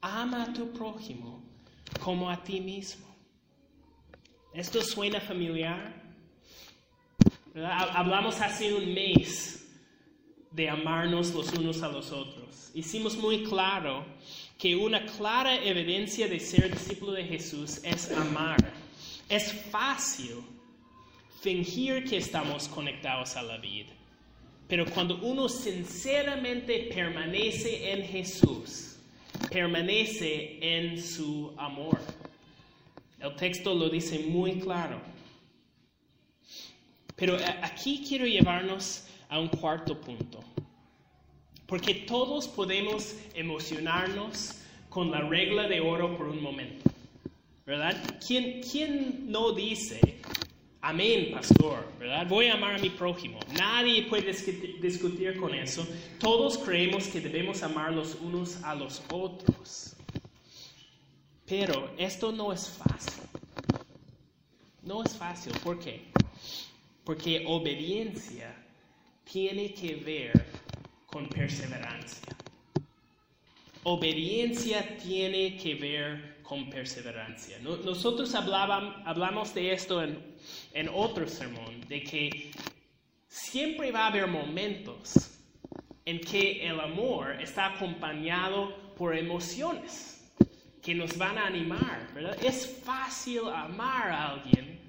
Ama 0.00 0.44
a 0.44 0.52
tu 0.52 0.70
prójimo 0.70 1.42
como 2.04 2.30
a 2.30 2.40
ti 2.42 2.60
mismo. 2.60 3.06
¿Esto 4.54 4.80
suena 4.82 5.20
familiar? 5.20 6.01
Hablamos 7.54 8.40
hace 8.40 8.72
un 8.72 8.94
mes 8.94 9.68
de 10.50 10.70
amarnos 10.70 11.34
los 11.34 11.52
unos 11.52 11.82
a 11.82 11.88
los 11.88 12.10
otros. 12.10 12.70
Hicimos 12.74 13.16
muy 13.16 13.44
claro 13.44 14.06
que 14.58 14.74
una 14.74 15.04
clara 15.04 15.62
evidencia 15.62 16.28
de 16.28 16.40
ser 16.40 16.70
discípulo 16.70 17.12
de 17.12 17.24
Jesús 17.24 17.80
es 17.84 18.10
amar. 18.12 18.56
Es 19.28 19.52
fácil 19.70 20.36
fingir 21.42 22.04
que 22.08 22.16
estamos 22.16 22.68
conectados 22.68 23.36
a 23.36 23.42
la 23.42 23.58
vida. 23.58 23.92
Pero 24.66 24.86
cuando 24.86 25.18
uno 25.18 25.48
sinceramente 25.48 26.90
permanece 26.94 27.92
en 27.92 28.04
Jesús, 28.04 28.96
permanece 29.50 30.58
en 30.62 31.02
su 31.02 31.52
amor. 31.58 32.00
El 33.20 33.36
texto 33.36 33.74
lo 33.74 33.90
dice 33.90 34.20
muy 34.20 34.58
claro. 34.58 35.11
Pero 37.22 37.38
aquí 37.62 38.04
quiero 38.04 38.26
llevarnos 38.26 39.04
a 39.28 39.38
un 39.38 39.46
cuarto 39.46 40.00
punto. 40.00 40.40
Porque 41.66 41.94
todos 41.94 42.48
podemos 42.48 43.14
emocionarnos 43.32 44.56
con 44.88 45.12
la 45.12 45.20
regla 45.20 45.68
de 45.68 45.80
oro 45.80 46.16
por 46.16 46.26
un 46.26 46.42
momento. 46.42 46.90
¿Verdad? 47.64 48.18
¿Quién, 48.26 48.60
quién 48.60 49.30
no 49.30 49.52
dice, 49.52 50.00
Amén, 50.80 51.30
pastor, 51.30 51.86
¿verdad? 51.96 52.26
Voy 52.26 52.48
a 52.48 52.54
amar 52.54 52.74
a 52.74 52.78
mi 52.78 52.90
prójimo. 52.90 53.38
Nadie 53.56 54.02
puede 54.02 54.32
discutir 54.82 55.36
con 55.36 55.54
eso. 55.54 55.86
Todos 56.18 56.58
creemos 56.58 57.06
que 57.06 57.20
debemos 57.20 57.62
amar 57.62 57.92
los 57.92 58.16
unos 58.16 58.60
a 58.64 58.74
los 58.74 59.00
otros. 59.12 59.94
Pero 61.46 61.88
esto 61.96 62.32
no 62.32 62.52
es 62.52 62.68
fácil. 62.68 63.22
No 64.82 65.04
es 65.04 65.16
fácil. 65.16 65.52
¿Por 65.62 65.78
qué? 65.78 66.10
Porque 67.04 67.44
obediencia 67.46 68.54
tiene 69.24 69.72
que 69.74 69.96
ver 69.96 70.44
con 71.06 71.28
perseverancia. 71.28 72.36
Obediencia 73.84 74.96
tiene 74.98 75.56
que 75.56 75.74
ver 75.74 76.42
con 76.42 76.70
perseverancia. 76.70 77.58
Nosotros 77.60 78.34
hablamos 78.34 79.54
de 79.54 79.72
esto 79.72 80.02
en, 80.02 80.18
en 80.72 80.88
otro 80.88 81.26
sermón, 81.26 81.80
de 81.88 82.02
que 82.02 82.50
siempre 83.28 83.90
va 83.90 84.04
a 84.04 84.06
haber 84.08 84.26
momentos 84.26 85.30
en 86.04 86.20
que 86.20 86.66
el 86.66 86.78
amor 86.80 87.40
está 87.40 87.74
acompañado 87.74 88.76
por 88.96 89.16
emociones 89.16 90.30
que 90.82 90.94
nos 90.94 91.16
van 91.16 91.38
a 91.38 91.46
animar, 91.46 92.10
¿verdad? 92.12 92.36
Es 92.44 92.80
fácil 92.84 93.48
amar 93.48 94.10
a 94.10 94.32
alguien 94.32 94.81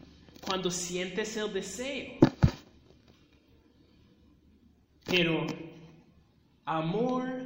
cuando 0.45 0.69
sientes 0.69 1.35
el 1.37 1.51
deseo. 1.53 2.17
Pero 5.05 5.45
amor, 6.65 7.45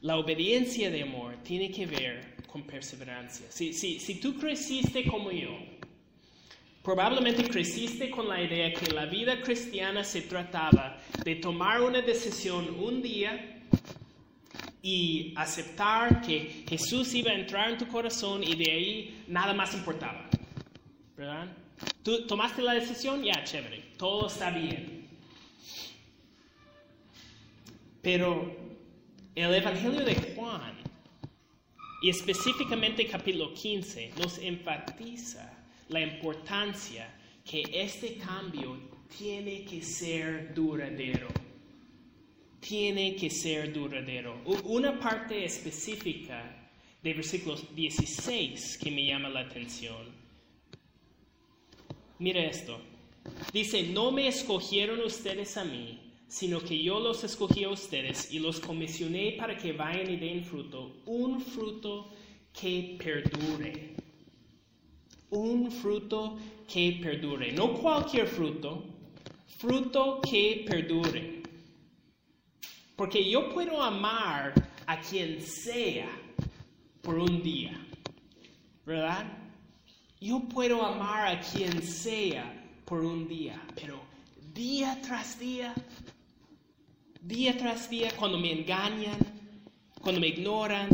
la 0.00 0.16
obediencia 0.16 0.90
de 0.90 1.02
amor 1.02 1.36
tiene 1.42 1.70
que 1.70 1.86
ver 1.86 2.34
con 2.46 2.62
perseverancia. 2.62 3.46
Si, 3.50 3.72
si, 3.72 3.98
si 3.98 4.16
tú 4.16 4.36
creciste 4.36 5.06
como 5.06 5.30
yo, 5.30 5.50
probablemente 6.82 7.48
creciste 7.48 8.10
con 8.10 8.28
la 8.28 8.42
idea 8.42 8.72
que 8.72 8.92
la 8.92 9.06
vida 9.06 9.40
cristiana 9.42 10.04
se 10.04 10.22
trataba 10.22 10.98
de 11.24 11.36
tomar 11.36 11.80
una 11.82 12.00
decisión 12.00 12.78
un 12.78 13.02
día 13.02 13.62
y 14.82 15.32
aceptar 15.36 16.20
que 16.20 16.64
Jesús 16.68 17.14
iba 17.14 17.30
a 17.30 17.34
entrar 17.34 17.70
en 17.70 17.78
tu 17.78 17.88
corazón 17.88 18.44
y 18.44 18.54
de 18.54 18.70
ahí 18.70 19.24
nada 19.26 19.54
más 19.54 19.74
importaba. 19.74 20.28
¿Verdad? 21.16 21.48
Tú 22.02 22.26
tomaste 22.26 22.62
la 22.62 22.74
decisión, 22.74 23.22
ya, 23.22 23.44
chévere, 23.44 23.92
todo 23.96 24.26
está 24.26 24.50
bien. 24.50 25.08
Pero 28.02 28.56
el 29.34 29.54
Evangelio 29.54 30.04
de 30.04 30.14
Juan, 30.34 30.74
y 32.02 32.10
específicamente 32.10 33.06
capítulo 33.06 33.54
15, 33.54 34.12
nos 34.18 34.38
enfatiza 34.38 35.52
la 35.88 36.00
importancia 36.00 37.08
que 37.44 37.62
este 37.72 38.16
cambio 38.16 38.78
tiene 39.16 39.64
que 39.64 39.82
ser 39.82 40.54
duradero 40.54 41.28
tiene 42.66 43.14
que 43.14 43.28
ser 43.28 43.72
duradero. 43.72 44.40
Una 44.64 44.98
parte 44.98 45.44
específica 45.44 46.70
de 47.02 47.12
versículos 47.12 47.74
16 47.74 48.78
que 48.78 48.90
me 48.90 49.06
llama 49.06 49.28
la 49.28 49.40
atención. 49.40 50.13
Mira 52.18 52.44
esto. 52.44 52.78
Dice, 53.52 53.82
no 53.84 54.10
me 54.10 54.28
escogieron 54.28 55.00
ustedes 55.00 55.56
a 55.56 55.64
mí, 55.64 55.98
sino 56.28 56.60
que 56.60 56.82
yo 56.82 57.00
los 57.00 57.24
escogí 57.24 57.64
a 57.64 57.70
ustedes 57.70 58.32
y 58.32 58.38
los 58.38 58.60
comisioné 58.60 59.32
para 59.38 59.56
que 59.56 59.72
vayan 59.72 60.10
y 60.10 60.16
den 60.16 60.44
fruto, 60.44 60.96
un 61.06 61.40
fruto 61.40 62.10
que 62.52 62.96
perdure. 63.02 63.94
Un 65.30 65.70
fruto 65.70 66.38
que 66.68 66.98
perdure. 67.02 67.52
No 67.52 67.74
cualquier 67.74 68.26
fruto, 68.26 68.84
fruto 69.58 70.20
que 70.20 70.64
perdure. 70.66 71.42
Porque 72.94 73.28
yo 73.28 73.52
puedo 73.52 73.82
amar 73.82 74.54
a 74.86 75.00
quien 75.00 75.40
sea 75.42 76.08
por 77.02 77.18
un 77.18 77.42
día, 77.42 77.72
¿verdad? 78.86 79.43
Yo 80.24 80.40
puedo 80.40 80.82
amar 80.82 81.26
a 81.26 81.38
quien 81.38 81.82
sea 81.82 82.50
por 82.86 83.04
un 83.04 83.28
día, 83.28 83.60
pero 83.74 84.00
día 84.54 84.98
tras 85.02 85.38
día, 85.38 85.74
día 87.20 87.54
tras 87.58 87.90
día, 87.90 88.10
cuando 88.16 88.38
me 88.38 88.50
engañan, 88.50 89.18
cuando 90.00 90.22
me 90.22 90.28
ignoran, 90.28 90.88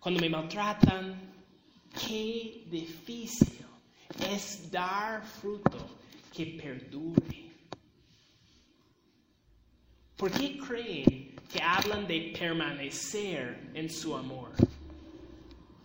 cuando 0.00 0.18
me 0.18 0.30
maltratan, 0.30 1.20
qué 1.92 2.64
difícil 2.70 3.66
es 4.30 4.70
dar 4.70 5.22
fruto 5.26 5.98
que 6.34 6.46
perdure. 6.46 7.50
¿Por 10.16 10.30
qué 10.30 10.56
creen 10.56 11.34
que 11.52 11.60
hablan 11.60 12.06
de 12.06 12.34
permanecer 12.38 13.68
en 13.74 13.90
su 13.90 14.16
amor? 14.16 14.52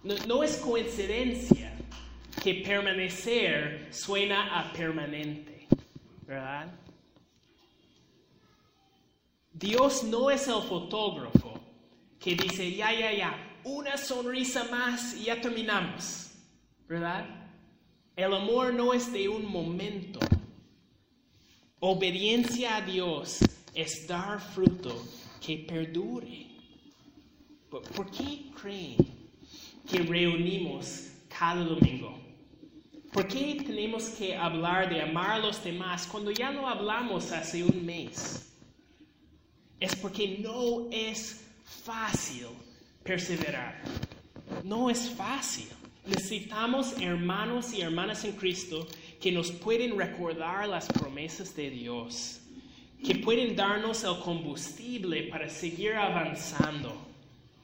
No, 0.05 0.43
es 0.43 0.55
coincidencia 0.55 1.73
que 2.43 2.55
permanecer 2.55 3.87
suena 3.89 4.59
a 4.59 4.73
permanente, 4.73 5.65
¿verdad? 6.27 6.67
Dios 9.53 10.03
no 10.03 10.29
es 10.29 10.45
el 10.49 10.61
fotógrafo 10.63 11.57
que 12.19 12.35
dice, 12.35 12.75
ya, 12.75 12.91
ya, 12.91 13.13
ya, 13.13 13.59
una 13.63 13.95
sonrisa 13.95 14.65
más 14.65 15.15
y 15.15 15.25
ya 15.25 15.39
terminamos, 15.39 16.31
¿verdad? 16.85 17.25
El 18.13 18.33
amor 18.33 18.73
no 18.73 18.93
es 18.93 19.13
de 19.13 19.29
un 19.29 19.45
momento. 19.45 20.19
Obediencia 21.79 22.75
a 22.75 22.81
Dios 22.81 23.39
es 23.73 24.05
dar 24.05 24.41
fruto 24.41 25.01
que 25.39 25.59
perdure. 25.59 26.47
¿Por 27.69 28.11
qué 28.11 28.51
creen 28.61 28.97
que 29.89 29.99
reunimos 29.99 31.07
cada 31.29 31.63
domingo? 31.63 32.22
¿Por 33.13 33.27
qué 33.27 33.63
tenemos 33.65 34.05
que 34.09 34.35
hablar 34.35 34.89
de 34.89 35.01
amar 35.01 35.31
a 35.31 35.39
los 35.39 35.63
demás 35.63 36.07
cuando 36.07 36.31
ya 36.31 36.51
no 36.51 36.67
hablamos 36.67 37.31
hace 37.31 37.63
un 37.63 37.85
mes? 37.85 38.51
Es 39.79 39.95
porque 39.95 40.39
no 40.39 40.87
es 40.91 41.45
fácil 41.63 42.47
perseverar. 43.03 43.81
No 44.63 44.89
es 44.89 45.09
fácil. 45.11 45.67
Necesitamos 46.05 46.95
hermanos 46.99 47.73
y 47.73 47.81
hermanas 47.81 48.25
en 48.25 48.33
Cristo 48.33 48.87
que 49.21 49.31
nos 49.31 49.51
pueden 49.51 49.97
recordar 49.97 50.67
las 50.67 50.87
promesas 50.87 51.55
de 51.55 51.69
Dios 51.69 52.39
que 53.03 53.15
pueden 53.15 53.55
darnos 53.55 54.03
el 54.05 54.17
combustible 54.19 55.23
para 55.23 55.49
seguir 55.49 55.93
avanzando. 55.93 56.95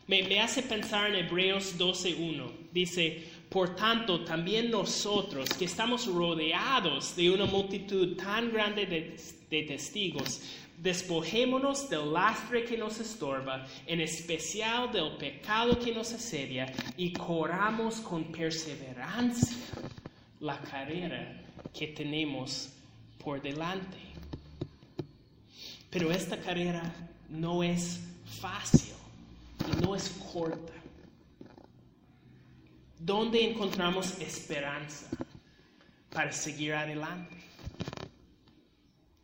Me, 0.06 0.40
hace 0.42 0.62
pensar 0.62 1.10
en 1.10 1.26
Hebreos 1.26 1.78
12.1. 1.78 2.52
Dice, 2.74 3.24
por 3.50 3.76
tanto, 3.76 4.24
también 4.24 4.70
nosotros 4.70 5.50
que 5.50 5.66
estamos 5.66 6.06
rodeados 6.06 7.16
de 7.16 7.32
una 7.32 7.46
multitud 7.46 8.16
tan 8.16 8.52
grande 8.52 8.86
de, 8.86 9.64
testigos, 9.64 10.42
despojémonos 10.78 11.90
del 11.90 12.14
lastre 12.14 12.64
que 12.64 12.78
nos 12.78 13.00
estorba, 13.00 13.66
en 13.88 14.02
especial 14.02 14.92
del 14.92 15.18
pecado 15.18 15.80
que 15.80 15.94
nos 15.94 16.14
asedia, 16.14 16.72
y 16.96 17.12
corramos 17.12 17.96
con 18.02 18.26
perseverancia 18.26 19.58
la 20.40 20.60
carrera 20.60 21.42
que 21.74 21.88
tenemos 21.88 22.70
por 23.24 23.42
delante. 23.42 23.98
Pero 25.90 26.12
esta 26.12 26.38
carrera 26.38 26.84
no 27.30 27.64
es 27.64 28.00
fácil 28.40 28.94
y 29.68 29.84
no 29.84 29.96
es 29.96 30.08
corta. 30.32 30.79
¿Dónde 33.00 33.50
encontramos 33.50 34.20
esperanza 34.20 35.08
para 36.12 36.34
seguir 36.34 36.74
adelante? 36.74 37.38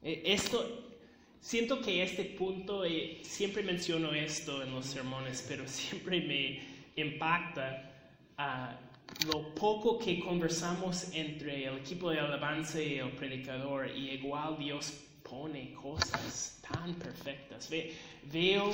E, 0.01 0.23
esto, 0.23 0.95
siento 1.41 1.81
que 1.81 2.01
este 2.01 2.23
punto, 2.23 2.85
eh, 2.85 3.19
siempre 3.23 3.63
menciono 3.63 4.13
esto 4.13 4.63
en 4.63 4.71
los 4.73 4.85
sermones, 4.85 5.43
pero 5.45 5.67
siempre 5.67 6.21
me 6.21 6.61
impacta 6.95 7.91
ah, 8.37 8.79
lo 9.27 9.53
poco 9.53 9.99
que 9.99 10.21
conversamos 10.21 11.13
entre 11.13 11.65
el 11.65 11.79
equipo 11.79 12.11
de 12.11 12.21
alabanza 12.21 12.81
y 12.81 12.99
el 12.99 13.11
predicador, 13.11 13.91
y 13.93 14.11
igual 14.11 14.57
Dios 14.57 14.93
pone 15.21 15.73
cosas 15.73 16.61
tan 16.61 16.93
perfectas. 16.95 17.69
veo 18.31 18.71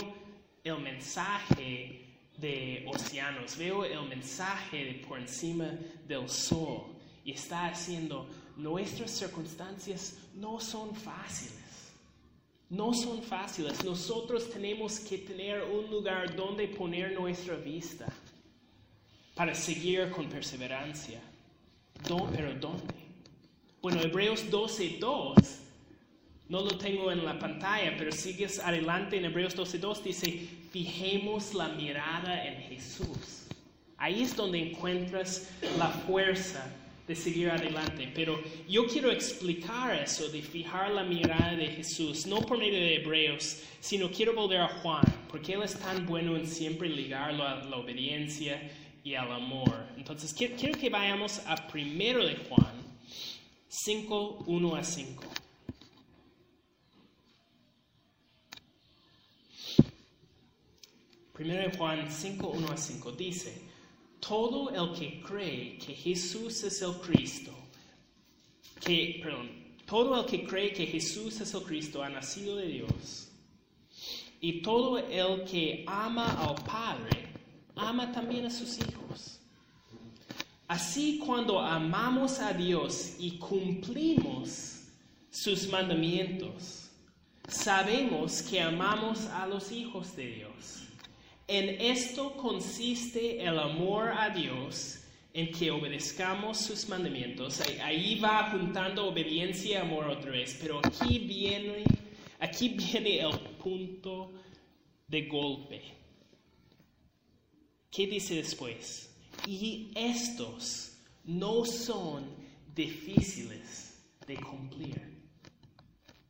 el 0.64 0.78
mensaje 0.78 2.11
de 2.38 2.86
océanos, 2.88 3.58
veo 3.58 3.86
el 3.86 4.08
mensaje 4.08 4.84
de 4.84 4.94
por 5.06 5.20
encima 5.20 5.70
del 6.08 6.28
sol 6.30 6.96
y 7.24 7.32
está 7.32 7.68
haciendo 7.68 8.28
nuestras 8.58 9.12
circunstancias 9.12 10.16
no 10.36 10.60
son 10.60 10.96
fáciles. 10.96 11.60
No 12.70 12.94
son 12.94 13.22
fáciles. 13.22 13.84
Nosotros 13.84 14.50
tenemos 14.50 15.00
que 15.00 15.18
tener 15.18 15.64
un 15.64 15.90
lugar 15.90 16.36
donde 16.36 16.68
poner 16.68 17.12
nuestra 17.14 17.56
vista 17.56 18.08
para 19.36 19.54
seguir 19.54 20.10
con 20.12 20.30
perseverancia. 20.30 21.20
¿Pero 22.04 22.56
dónde? 22.56 22.94
Bueno, 23.82 24.02
Hebreos 24.02 24.46
12.2 24.50 25.62
no 26.52 26.60
lo 26.60 26.78
tengo 26.78 27.14
en 27.14 27.24
la 27.24 27.40
pantalla, 27.40 27.96
pero 27.98 28.12
sigues 28.12 28.60
adelante 28.60 29.16
en 29.16 29.24
Hebreos 29.24 29.56
12.2, 29.56 30.04
dice, 30.04 30.50
fijemos 30.70 31.54
la 31.54 31.70
mirada 31.70 32.46
en 32.46 32.64
Jesús. 32.64 33.48
Ahí 33.96 34.24
es 34.24 34.36
donde 34.36 34.60
encuentras 34.60 35.50
la 35.78 35.88
fuerza 35.88 36.70
de 37.08 37.16
seguir 37.16 37.50
adelante. 37.50 38.12
Pero 38.14 38.38
yo 38.68 38.86
quiero 38.86 39.12
explicar 39.12 39.96
eso 39.96 40.28
de 40.28 40.42
fijar 40.42 40.92
la 40.92 41.06
mirada 41.06 41.56
de 41.56 41.68
Jesús, 41.68 42.28
no 42.28 42.42
por 42.42 42.58
medio 42.58 42.82
de 42.82 42.96
Hebreos, 42.96 43.64
sino 43.80 44.12
quiero 44.12 44.34
volver 44.34 44.60
a 44.60 44.68
Juan, 44.68 45.06
porque 45.30 45.54
él 45.54 45.64
es 45.64 45.80
tan 45.80 46.06
bueno 46.06 46.36
en 46.36 46.46
siempre 46.46 46.90
ligarlo 46.90 47.48
a 47.48 47.64
la 47.64 47.78
obediencia 47.78 48.62
y 49.06 49.16
al 49.16 49.32
amor. 49.32 49.88
Entonces 49.96 50.34
quiero, 50.34 50.78
que 50.78 50.90
vayamos 50.90 51.40
a 51.46 51.56
primero 51.70 52.26
de 52.26 52.36
Juan 52.36 52.74
5, 53.70 54.44
1 54.48 54.76
a 54.76 54.84
5. 54.84 55.24
1 61.42 61.72
Juan 61.78 62.12
5, 62.12 62.48
1 62.48 62.72
a 62.72 62.78
5 62.78 63.12
dice, 63.14 63.62
todo 64.20 64.70
el 64.70 64.98
que 64.98 65.22
cree 65.22 65.78
que 65.80 65.94
Jesús 65.96 66.64
es 66.64 66.82
el 66.84 66.94
Cristo, 66.94 67.52
que, 68.80 69.20
perdón, 69.24 69.50
todo 69.88 70.20
el 70.20 70.26
que 70.28 70.46
cree 70.46 70.72
que 70.72 70.86
Jesús 70.86 71.42
es 71.42 71.54
el 71.56 71.64
Cristo 71.64 72.04
ha 72.04 72.10
nacido 72.10 72.58
de 72.58 72.68
Dios. 72.68 73.30
Y 74.40 74.62
todo 74.62 75.00
el 75.00 75.44
que 75.44 75.84
ama 75.88 76.32
al 76.34 76.56
Padre, 76.64 77.34
ama 77.76 78.12
también 78.12 78.46
a 78.46 78.52
sus 78.52 78.78
hijos. 78.78 79.40
Así 80.68 81.18
cuando 81.18 81.60
amamos 81.60 82.40
a 82.40 82.54
Dios 82.54 83.16
y 83.20 83.38
cumplimos 83.38 84.84
sus 85.32 85.68
mandamientos, 85.68 86.90
sabemos 87.48 88.42
que 88.44 88.62
amamos 88.62 89.26
a 89.26 89.48
los 89.48 89.72
hijos 89.72 90.16
de 90.16 90.28
Dios. 90.28 90.91
En 91.54 91.82
esto 91.82 92.38
consiste 92.38 93.44
el 93.44 93.60
amor 93.60 94.08
a 94.08 94.30
Dios, 94.30 95.02
en 95.34 95.52
que 95.52 95.70
obedezcamos 95.70 96.58
sus 96.58 96.88
mandamientos. 96.88 97.60
Ahí 97.84 98.18
va 98.22 98.52
juntando 98.52 99.08
obediencia 99.08 99.72
y 99.72 99.74
amor 99.74 100.08
otra 100.08 100.32
vez, 100.32 100.58
pero 100.62 100.80
aquí 100.82 101.20
viene, 101.20 101.84
aquí 102.40 102.70
viene 102.70 103.20
el 103.20 103.38
punto 103.62 104.32
de 105.10 105.24
golpe. 105.24 105.82
¿Qué 107.90 108.08
dice 108.08 108.36
después? 108.36 109.14
Y 109.46 109.92
estos 109.94 110.94
no 111.26 111.66
son 111.66 112.34
difíciles 112.74 114.02
de 114.26 114.38
cumplir. 114.38 115.02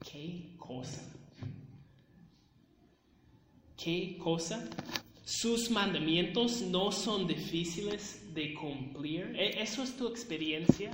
¿Qué 0.03 0.55
cosa? 0.57 1.03
¿Qué 3.77 4.17
cosa? 4.17 4.67
Sus 5.23 5.69
mandamientos 5.69 6.61
no 6.61 6.91
son 6.91 7.27
difíciles 7.27 8.33
de 8.33 8.53
cumplir. 8.53 9.33
¿E-, 9.37 9.61
¿Eso 9.61 9.83
es 9.83 9.95
tu 9.95 10.07
experiencia? 10.07 10.91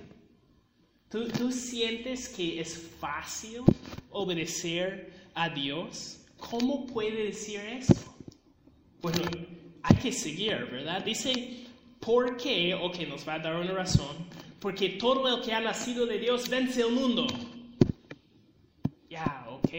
¿Tú, 1.09 1.27
¿Tú, 1.29 1.51
sientes 1.51 2.27
que 2.27 2.59
es 2.59 2.77
fácil 2.99 3.61
obedecer 4.09 5.13
a 5.33 5.49
Dios? 5.49 6.19
¿Cómo 6.37 6.85
puede 6.85 7.27
decir 7.27 7.61
eso? 7.61 8.15
Bueno, 9.01 9.21
hay 9.83 9.95
que 9.97 10.11
seguir, 10.11 10.67
¿verdad? 10.69 11.03
Dice, 11.03 11.65
¿por 11.99 12.35
qué? 12.35 12.75
Ok, 12.75 12.99
nos 13.07 13.25
va 13.27 13.35
a 13.35 13.39
dar 13.39 13.55
una 13.55 13.71
razón. 13.71 14.17
Porque 14.59 14.89
todo 14.89 15.33
el 15.33 15.41
que 15.43 15.53
ha 15.53 15.61
nacido 15.61 16.05
de 16.05 16.19
Dios 16.19 16.49
vence 16.49 16.81
el 16.81 16.91
mundo. 16.91 17.27
Ya, 19.09 19.47
ok. 19.49 19.71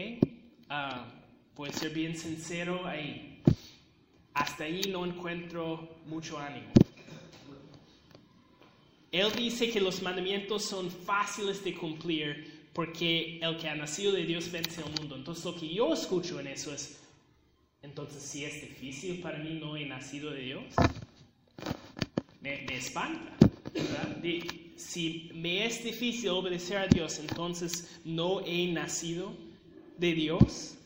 Uh, 0.69 1.53
puede 1.53 1.73
ser 1.73 1.91
bien 1.91 2.15
sincero 2.15 2.87
ahí. 2.87 3.28
Hasta 4.39 4.63
ahí 4.63 4.83
no 4.89 5.05
encuentro 5.05 5.97
mucho 6.05 6.39
ánimo. 6.39 6.71
Él 9.11 9.33
dice 9.35 9.69
que 9.69 9.81
los 9.81 10.01
mandamientos 10.01 10.63
son 10.63 10.89
fáciles 10.89 11.61
de 11.61 11.73
cumplir 11.75 12.69
porque 12.71 13.37
el 13.41 13.57
que 13.57 13.67
ha 13.67 13.75
nacido 13.75 14.13
de 14.13 14.23
Dios 14.23 14.49
vence 14.49 14.79
el 14.79 14.97
mundo. 14.97 15.17
Entonces 15.17 15.43
lo 15.43 15.59
que 15.59 15.67
yo 15.67 15.93
escucho 15.93 16.39
en 16.39 16.47
eso 16.47 16.73
es, 16.73 17.01
entonces 17.81 18.23
si 18.23 18.45
es 18.45 18.61
difícil 18.61 19.19
para 19.19 19.39
mí 19.39 19.59
no 19.59 19.75
he 19.75 19.85
nacido 19.85 20.31
de 20.31 20.41
Dios, 20.41 20.63
me, 22.39 22.61
me 22.61 22.77
espanta. 22.77 23.35
De, 24.21 24.71
si 24.77 25.31
me 25.33 25.65
es 25.65 25.83
difícil 25.83 26.29
obedecer 26.29 26.77
a 26.77 26.87
Dios, 26.87 27.19
entonces 27.19 27.99
no 28.05 28.39
he 28.45 28.71
nacido 28.71 29.33
de 29.97 30.13
Dios. 30.13 30.78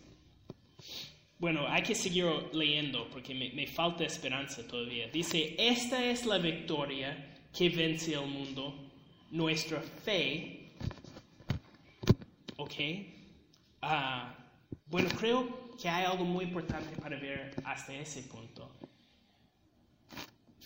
Bueno, 1.44 1.68
hay 1.68 1.84
que 1.84 1.94
seguir 1.94 2.26
leyendo 2.54 3.10
porque 3.10 3.36
me, 3.36 3.68
falta 3.68 4.06
esperanza 4.06 4.66
todavía. 4.66 5.10
Dice, 5.10 5.58
esta 5.60 6.02
es 6.02 6.26
la 6.26 6.38
victoria 6.38 7.36
que 7.52 7.68
vence 7.68 8.14
el 8.14 8.28
mundo, 8.28 8.74
nuestra 9.30 9.82
fe. 9.82 10.70
¿Ok? 12.56 12.72
Uh, 13.82 14.32
bueno, 14.86 15.10
creo 15.20 15.76
que 15.76 15.90
hay 15.90 16.06
algo 16.06 16.24
muy 16.24 16.46
importante 16.46 16.96
para 16.96 17.18
ver 17.18 17.54
hasta 17.66 17.94
ese 17.94 18.22
punto. 18.24 18.72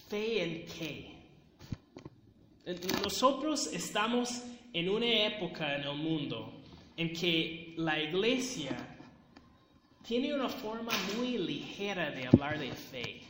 ¿Fe 0.07 0.43
en 0.43 0.65
qué? 0.67 1.15
Nosotros 3.01 3.73
estamos 3.73 4.43
en 4.73 4.89
una 4.89 5.07
época 5.25 5.75
en 5.75 5.85
el 5.85 5.95
mundo 5.95 6.61
en 6.95 7.13
que 7.13 7.73
la 7.77 7.99
iglesia 7.99 8.96
tiene 10.07 10.33
una 10.33 10.47
forma 10.47 10.93
muy 11.17 11.37
ligera 11.37 12.09
de 12.11 12.27
hablar 12.27 12.57
de 12.57 12.71
fe. 12.71 13.21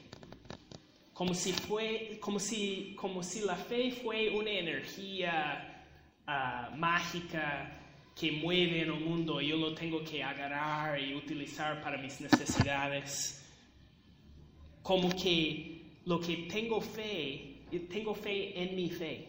Como 1.12 1.34
si, 1.34 1.52
fue, 1.52 2.20
como 2.22 2.40
si, 2.40 2.94
como 2.96 3.24
si 3.24 3.42
la 3.42 3.56
fe 3.56 3.92
fue 3.92 4.30
una 4.30 4.52
energía 4.52 5.84
uh, 6.28 6.78
mágica 6.78 7.80
que 8.16 8.32
mueve 8.32 8.84
en 8.84 8.92
el 8.92 9.00
mundo 9.00 9.42
y 9.42 9.48
yo 9.48 9.58
lo 9.58 9.74
tengo 9.74 10.04
que 10.04 10.22
agarrar 10.24 11.02
y 11.02 11.16
utilizar 11.16 11.82
para 11.82 11.98
mis 11.98 12.22
necesidades. 12.22 13.44
Como 14.84 15.10
que 15.10 15.82
lo 16.06 16.20
que 16.20 16.48
tengo 16.52 16.80
fe, 16.80 17.64
tengo 17.90 18.14
fe 18.14 18.54
en 18.62 18.76
mi 18.76 18.92
fe. 18.92 19.28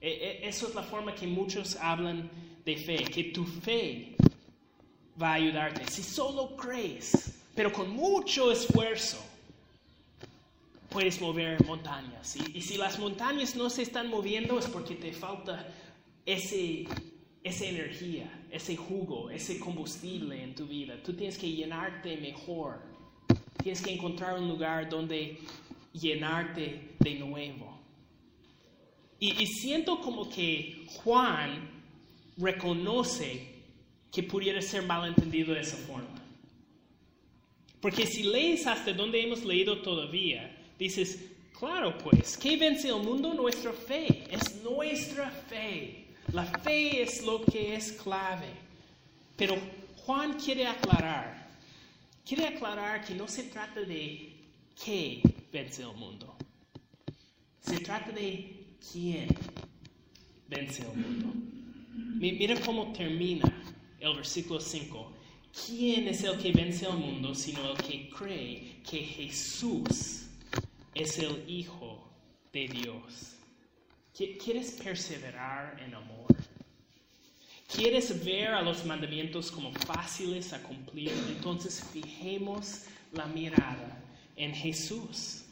E, 0.00 0.08
e, 0.08 0.48
eso 0.48 0.68
es 0.68 0.74
la 0.76 0.84
forma 0.84 1.12
que 1.16 1.26
muchos 1.26 1.74
hablan 1.74 2.30
de 2.64 2.76
fe, 2.76 2.98
que 2.98 3.24
tu 3.24 3.44
fe 3.44 4.14
va 5.20 5.30
a 5.30 5.34
ayudarte. 5.34 5.86
Si 5.90 6.02
solo 6.02 6.56
crees, 6.56 7.32
pero 7.54 7.72
con 7.72 7.90
mucho 7.90 8.52
esfuerzo, 8.52 9.18
puedes 10.88 11.20
mover 11.20 11.62
montañas. 11.64 12.36
Y, 12.36 12.62
si 12.62 12.76
las 12.76 12.98
montañas 12.98 13.56
no 13.56 13.68
se 13.68 13.82
están 13.82 14.08
moviendo 14.08 14.58
es 14.58 14.66
porque 14.66 14.94
te 14.94 15.12
falta 15.12 15.66
ese, 16.24 16.86
esa 17.42 17.64
energía, 17.64 18.30
ese 18.50 18.76
jugo, 18.76 19.30
ese 19.30 19.58
combustible 19.58 20.42
en 20.42 20.54
tu 20.54 20.66
vida. 20.66 20.94
Tú 21.02 21.14
tienes 21.14 21.36
que 21.36 21.50
llenarte 21.50 22.16
mejor. 22.16 22.80
Tienes 23.62 23.82
que 23.82 23.92
encontrar 23.92 24.38
un 24.38 24.48
lugar 24.48 24.88
donde 24.88 25.38
llenarte 25.92 26.94
de 26.98 27.14
nuevo. 27.16 27.76
Y 29.20 29.46
siento 29.46 30.00
como 30.00 30.30
que 30.30 30.86
Juan 31.02 31.68
reconoce 32.36 33.57
que 34.12 34.22
pudiera 34.22 34.60
ser 34.62 34.82
malentendido 34.82 35.54
de 35.54 35.60
esa 35.60 35.76
forma. 35.76 36.22
Porque 37.80 38.06
si 38.06 38.24
lees 38.24 38.66
hasta 38.66 38.92
donde 38.92 39.22
hemos 39.22 39.44
leído 39.44 39.82
todavía, 39.82 40.56
dices, 40.78 41.18
claro 41.58 41.96
pues, 41.98 42.36
¿qué 42.36 42.56
vence 42.56 42.88
el 42.88 43.02
mundo? 43.02 43.34
Nuestra 43.34 43.72
fe, 43.72 44.24
es 44.30 44.62
nuestra 44.62 45.30
fe. 45.30 46.06
La 46.32 46.44
fe 46.44 47.02
es 47.02 47.22
lo 47.24 47.42
que 47.42 47.74
es 47.74 47.92
clave. 47.92 48.48
Pero 49.36 49.56
Juan 50.04 50.34
quiere 50.34 50.66
aclarar, 50.66 51.48
quiere 52.26 52.48
aclarar 52.48 53.04
que 53.04 53.14
no 53.14 53.28
se 53.28 53.44
trata 53.44 53.80
de 53.80 54.32
qué 54.84 55.22
vence 55.52 55.82
el 55.82 55.94
mundo. 55.94 56.34
Se 57.60 57.78
trata 57.78 58.10
de 58.10 58.66
quién 58.92 59.28
vence 60.48 60.82
el 60.82 60.96
mundo. 60.98 61.32
Mira 62.18 62.58
cómo 62.60 62.92
termina 62.92 63.57
el 64.00 64.16
versículo 64.16 64.60
5. 64.60 65.12
¿Quién 65.66 66.08
es 66.08 66.22
el 66.24 66.38
que 66.38 66.52
vence 66.52 66.86
el 66.86 66.94
mundo 66.94 67.34
sino 67.34 67.70
el 67.70 67.76
que 67.78 68.08
cree 68.10 68.80
que 68.88 68.98
Jesús 68.98 70.26
es 70.94 71.18
el 71.18 71.44
Hijo 71.48 72.08
de 72.52 72.68
Dios? 72.68 73.34
¿Quieres 74.16 74.72
perseverar 74.72 75.80
en 75.80 75.94
amor? 75.94 76.26
¿Quieres 77.72 78.24
ver 78.24 78.48
a 78.48 78.62
los 78.62 78.84
mandamientos 78.84 79.52
como 79.52 79.72
fáciles 79.72 80.52
a 80.52 80.62
cumplir? 80.62 81.12
Entonces 81.28 81.84
fijemos 81.92 82.84
la 83.12 83.26
mirada 83.26 84.02
en 84.36 84.54
Jesús. 84.54 85.44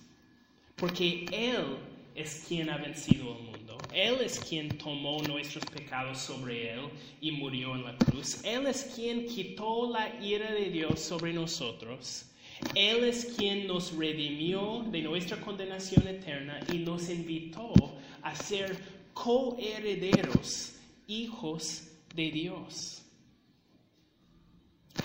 Porque 0.76 1.26
Él 1.30 1.76
es 2.14 2.44
quien 2.48 2.70
ha 2.70 2.78
vencido 2.78 3.36
el 3.36 3.44
mundo. 3.44 3.65
Él 3.96 4.18
es 4.20 4.38
quien 4.38 4.76
tomó 4.76 5.22
nuestros 5.22 5.64
pecados 5.64 6.18
sobre 6.18 6.70
Él 6.70 6.80
y 7.22 7.32
murió 7.32 7.74
en 7.74 7.84
la 7.84 7.96
cruz. 7.96 8.44
Él 8.44 8.66
es 8.66 8.92
quien 8.94 9.24
quitó 9.24 9.90
la 9.90 10.22
ira 10.22 10.52
de 10.52 10.68
Dios 10.68 11.00
sobre 11.00 11.32
nosotros. 11.32 12.26
Él 12.74 13.04
es 13.04 13.24
quien 13.24 13.66
nos 13.66 13.96
redimió 13.96 14.84
de 14.90 15.00
nuestra 15.00 15.40
condenación 15.40 16.06
eterna 16.06 16.60
y 16.70 16.76
nos 16.76 17.08
invitó 17.08 17.72
a 18.20 18.36
ser 18.36 18.76
coherederos, 19.14 20.74
hijos 21.06 21.84
de 22.14 22.30
Dios. 22.30 23.00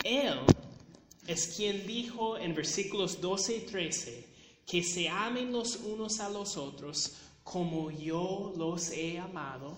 Él 0.04 0.39
es 1.28 1.48
quien 1.56 1.88
dijo 1.88 2.38
en 2.38 2.54
versículos 2.54 3.22
12 3.22 3.56
y 3.56 3.60
13, 3.62 4.28
que 4.66 4.84
se 4.84 5.08
amen 5.08 5.54
los 5.54 5.78
unos 5.78 6.20
a 6.20 6.28
los 6.28 6.58
otros 6.58 7.16
como 7.52 7.91
yo 7.91 8.54
los 8.56 8.91
he 8.91 9.20
amado. 9.20 9.78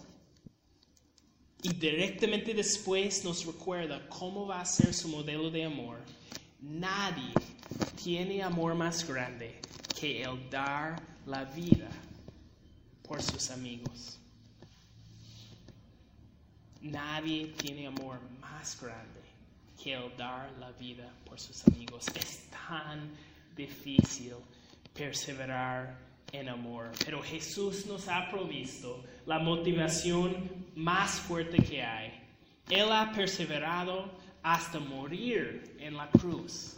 Y 1.63 1.74
directamente 1.74 2.53
después 2.53 3.24
nos 3.24 3.45
recuerda 3.45 4.07
cómo 4.09 4.45
va 4.45 4.61
a 4.61 4.65
ser 4.65 4.93
su 4.93 5.07
modelo 5.07 5.49
de 5.49 5.65
amor. 5.65 5.97
Nadie 6.61 7.34
tiene 8.03 8.43
amor 8.43 8.76
más 8.76 9.07
grande 9.07 9.59
que 9.99 10.21
el 10.21 10.49
dar 10.51 11.01
la 11.26 11.45
vida 11.45 11.89
por 13.07 13.24
sus 13.24 13.49
amigos. 13.49 14.19
Nadie 16.82 17.47
tiene 17.57 17.88
amor 17.88 18.19
más 18.39 18.80
grande 18.80 19.21
que 19.82 19.93
el 19.95 20.15
dar 20.15 20.51
la 20.59 20.71
vida 20.74 21.11
por 21.26 21.39
sus 21.39 21.65
amigos. 21.67 22.05
Es 22.13 22.43
tan 22.67 23.09
difícil 23.55 24.36
perseverar 24.93 26.12
en 26.34 26.49
amor. 26.49 26.91
Pero 27.05 27.21
Jesús 27.21 27.86
nos 27.86 28.07
ha 28.09 28.29
provisto 28.29 29.01
la 29.25 29.39
motivación 29.39 30.49
más 30.75 31.21
fuerte 31.21 31.57
que 31.63 31.81
hay. 31.81 32.11
Él 32.69 32.91
ha 32.91 33.11
perseverado 33.13 34.11
hasta 34.41 34.79
morir 34.79 35.77
en 35.79 35.95
la 35.95 36.09
cruz 36.09 36.75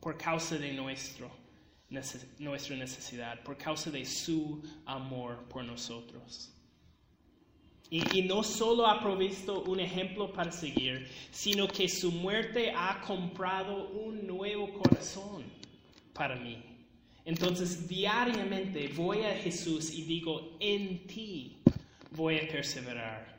por 0.00 0.18
causa 0.18 0.58
de 0.58 0.72
nuestro, 0.72 1.30
nuestra 2.38 2.76
necesidad, 2.76 3.42
por 3.42 3.56
causa 3.56 3.90
de 3.90 4.04
su 4.04 4.62
amor 4.84 5.44
por 5.48 5.64
nosotros. 5.64 6.50
Y, 7.90 8.18
y 8.18 8.22
no 8.22 8.42
solo 8.42 8.86
ha 8.86 9.00
provisto 9.00 9.62
un 9.62 9.78
ejemplo 9.78 10.32
para 10.32 10.50
seguir, 10.50 11.08
sino 11.30 11.68
que 11.68 11.88
su 11.88 12.10
muerte 12.10 12.72
ha 12.74 13.00
comprado 13.02 13.90
un 13.90 14.26
nuevo 14.26 14.72
corazón 14.72 15.44
para 16.12 16.34
mí. 16.34 16.73
Entonces 17.24 17.88
diariamente 17.88 18.88
voy 18.88 19.22
a 19.22 19.34
Jesús 19.34 19.92
y 19.92 20.02
digo, 20.02 20.56
en 20.60 21.06
ti 21.06 21.56
voy 22.10 22.38
a 22.38 22.48
perseverar, 22.48 23.38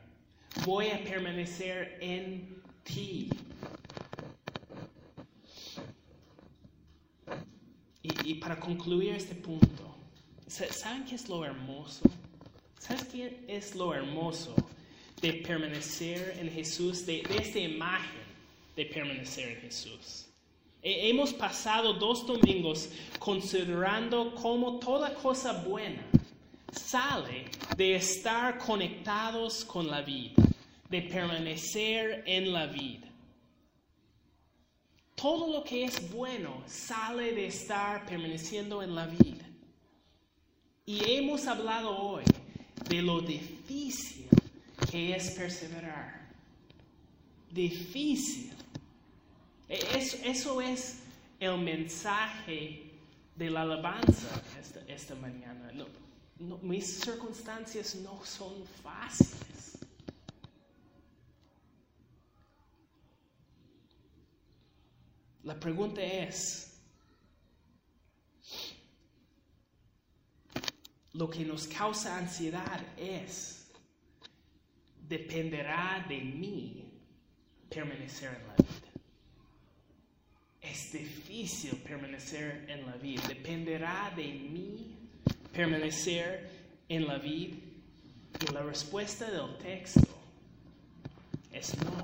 voy 0.64 0.88
a 0.88 1.02
permanecer 1.04 1.98
en 2.00 2.62
ti. 2.82 3.28
Y, 8.02 8.34
para 8.34 8.58
concluir 8.60 9.14
este 9.14 9.34
punto, 9.34 9.96
sa- 10.46 10.72
¿saben 10.72 11.04
qué 11.04 11.16
es 11.16 11.28
lo 11.28 11.44
hermoso? 11.44 12.02
¿Sabes 12.78 13.04
qué 13.06 13.44
es 13.48 13.74
lo 13.74 13.92
hermoso 13.94 14.54
de 15.20 15.32
permanecer 15.34 16.36
en 16.38 16.50
Jesús, 16.50 17.04
de, 17.04 17.22
de 17.22 17.36
esta 17.38 17.58
imagen 17.58 18.22
de 18.76 18.86
permanecer 18.86 19.48
en 19.56 19.60
Jesús? 19.62 20.25
He- 20.86 21.08
Hemos 21.10 21.32
pasado 21.32 21.94
dos 21.94 22.24
domingos 22.26 22.88
considerando 23.18 24.32
cómo 24.34 24.78
toda 24.78 25.12
cosa 25.14 25.52
buena 25.64 26.02
sale 26.72 27.46
de 27.76 27.96
estar 27.96 28.58
conectados 28.58 29.64
con 29.64 29.88
la 29.90 30.02
vida, 30.02 30.42
de 30.88 31.02
permanecer 31.02 32.22
en 32.26 32.52
la 32.52 32.66
vida. 32.66 33.08
Todo 35.16 35.50
lo 35.52 35.64
que 35.64 35.84
es 35.84 35.96
bueno 36.12 36.62
sale 36.66 37.32
de 37.32 37.46
estar 37.46 38.04
permaneciendo 38.06 38.82
en 38.82 38.94
la 38.94 39.06
vida. 39.06 39.44
Y 40.84 41.00
hemos 41.10 41.46
hablado 41.46 41.96
hoy 41.98 42.22
de 42.88 43.02
lo 43.02 43.20
difícil 43.20 44.26
que 44.90 45.16
es 45.16 45.30
perseverar. 45.32 46.28
Difícil. 47.50 48.52
E- 49.68 49.98
Eso, 49.98 50.16
eso 50.24 50.60
es 50.60 51.00
el 51.40 51.58
mensaje 51.58 52.92
de 53.34 53.50
la 53.50 53.62
alabanza 53.62 54.42
esta, 54.60 54.80
esta 54.86 55.14
mañana. 55.16 55.70
No- 55.72 55.86
no, 56.38 56.58
mis 56.58 57.00
circunstancias 57.00 57.94
no 57.96 58.24
son 58.24 58.64
fáciles. 58.82 59.78
La 65.44 65.58
pregunta 65.58 66.02
es, 66.02 66.72
lo 71.12 71.30
que 71.30 71.44
nos 71.44 71.66
causa 71.68 72.16
ansiedad 72.18 72.80
es, 72.98 73.68
dependerá 75.08 76.04
de 76.08 76.20
mí 76.20 76.90
permanecer 77.70 78.34
en 78.34 78.46
la 78.48 78.54
vida. 78.56 78.85
Es 80.70 80.92
difícil 80.92 81.76
permanecer 81.76 82.66
en 82.68 82.86
la 82.86 82.96
vida. 82.96 83.22
Dependerá 83.28 84.12
de 84.16 84.24
mí 84.26 84.96
permanecer 85.52 86.48
en 86.88 87.06
la 87.06 87.18
vida. 87.18 87.56
Y 88.40 88.52
la 88.52 88.62
respuesta 88.62 89.30
del 89.30 89.56
texto 89.58 90.06
es 91.52 91.76
no. 91.78 92.02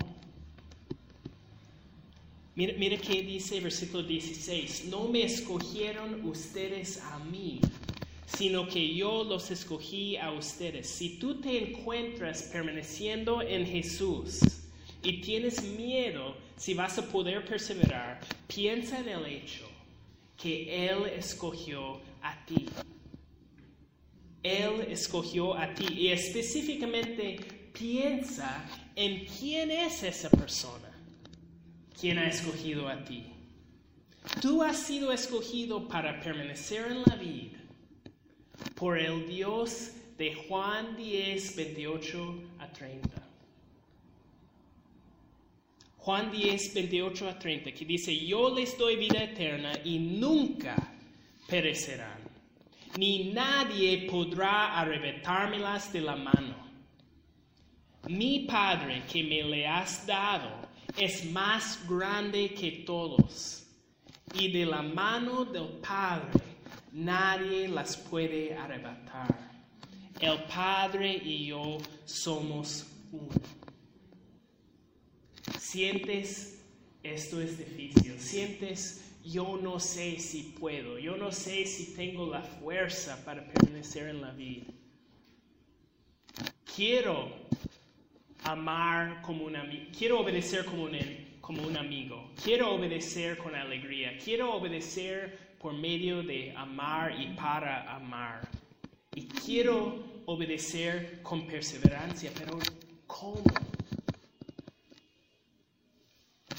Mira, 2.54 2.74
mira 2.78 2.96
que 2.98 3.22
dice 3.22 3.60
versículo 3.60 4.02
16, 4.02 4.86
no 4.86 5.08
me 5.08 5.24
escogieron 5.24 6.26
ustedes 6.26 7.00
a 7.00 7.18
mí, 7.18 7.60
sino 8.26 8.68
que 8.68 8.94
yo 8.94 9.24
los 9.24 9.50
escogí 9.50 10.16
a 10.16 10.32
ustedes. 10.32 10.88
Si 10.88 11.18
tú 11.18 11.40
te 11.40 11.70
encuentras 11.70 12.42
permaneciendo 12.44 13.42
en 13.42 13.66
Jesús 13.66 14.40
y 15.02 15.20
tienes 15.22 15.62
miedo 15.62 16.34
si 16.62 16.74
vas 16.74 16.96
a 16.96 17.02
poder 17.02 17.44
perseverar, 17.44 18.20
piensa 18.46 19.00
en 19.00 19.08
el 19.08 19.26
hecho 19.26 19.68
que 20.40 20.86
Él 20.88 21.06
escogió 21.06 22.00
a 22.22 22.46
ti. 22.46 22.66
Él 24.44 24.86
escogió 24.88 25.58
a 25.58 25.74
ti 25.74 25.86
y 25.92 26.08
específicamente 26.12 27.70
piensa 27.72 28.64
en 28.94 29.26
quién 29.26 29.72
es 29.72 30.04
esa 30.04 30.30
persona, 30.30 30.88
quien 32.00 32.18
ha 32.18 32.28
escogido 32.28 32.88
a 32.88 33.02
ti. 33.02 33.26
Tú 34.40 34.62
has 34.62 34.76
sido 34.78 35.10
escogido 35.12 35.88
para 35.88 36.20
permanecer 36.20 36.92
en 36.92 37.02
la 37.02 37.16
vida 37.16 37.58
por 38.76 39.00
el 39.00 39.26
Dios 39.26 39.90
de 40.16 40.32
Juan 40.32 40.96
10, 40.96 41.56
28 41.56 42.42
a 42.60 42.72
30. 42.72 43.21
Juan 46.05 46.32
10, 46.32 46.74
28 46.74 47.28
a 47.28 47.38
30, 47.38 47.72
que 47.72 47.84
dice, 47.84 48.26
yo 48.26 48.50
les 48.50 48.76
doy 48.76 48.96
vida 48.96 49.22
eterna 49.22 49.72
y 49.84 50.00
nunca 50.00 50.74
perecerán, 51.46 52.18
ni 52.98 53.32
nadie 53.32 54.09
podrá 54.11 54.80
arrebatármelas 54.80 55.92
de 55.92 56.00
la 56.00 56.16
mano. 56.16 56.57
Mi 58.09 58.40
Padre 58.40 59.05
que 59.07 59.22
me 59.22 59.44
le 59.44 59.64
has 59.64 60.05
dado 60.05 60.66
es 60.96 61.24
más 61.30 61.78
grande 61.88 62.53
que 62.53 62.82
todos, 62.84 63.64
y 64.34 64.50
de 64.50 64.66
la 64.66 64.82
mano 64.82 65.44
del 65.44 65.78
Padre 65.80 66.40
nadie 66.90 67.68
las 67.68 67.96
puede 67.96 68.57
arrebatar. 68.57 69.53
El 70.18 70.42
Padre 70.53 71.14
y 71.14 71.46
yo 71.46 71.78
somos 72.05 72.88
uno. 73.12 73.61
Sientes, 75.62 76.60
esto 77.04 77.40
es 77.40 77.56
difícil, 77.56 78.18
sientes, 78.18 79.14
yo 79.24 79.56
no 79.62 79.78
sé 79.78 80.18
si 80.18 80.54
puedo, 80.58 80.98
yo 80.98 81.16
no 81.16 81.30
sé 81.30 81.66
si 81.66 81.94
tengo 81.94 82.26
la 82.26 82.42
fuerza 82.42 83.24
para 83.24 83.46
permanecer 83.46 84.08
en 84.08 84.20
la 84.20 84.32
vida. 84.32 84.66
Quiero 86.74 87.30
amar 88.42 89.22
como 89.22 89.44
un 89.44 89.54
amigo, 89.54 89.84
quiero 89.96 90.18
obedecer 90.18 90.64
como 90.64 90.82
un, 90.82 90.98
como 91.40 91.62
un 91.62 91.76
amigo, 91.76 92.32
quiero 92.42 92.74
obedecer 92.74 93.38
con 93.38 93.54
alegría, 93.54 94.18
quiero 94.22 94.54
obedecer 94.54 95.54
por 95.60 95.74
medio 95.74 96.24
de 96.24 96.52
amar 96.56 97.18
y 97.18 97.36
para 97.36 97.94
amar. 97.94 98.48
Y 99.14 99.28
quiero 99.28 100.22
obedecer 100.26 101.22
con 101.22 101.46
perseverancia, 101.46 102.32
pero 102.36 102.58
¿cómo? 103.06 103.44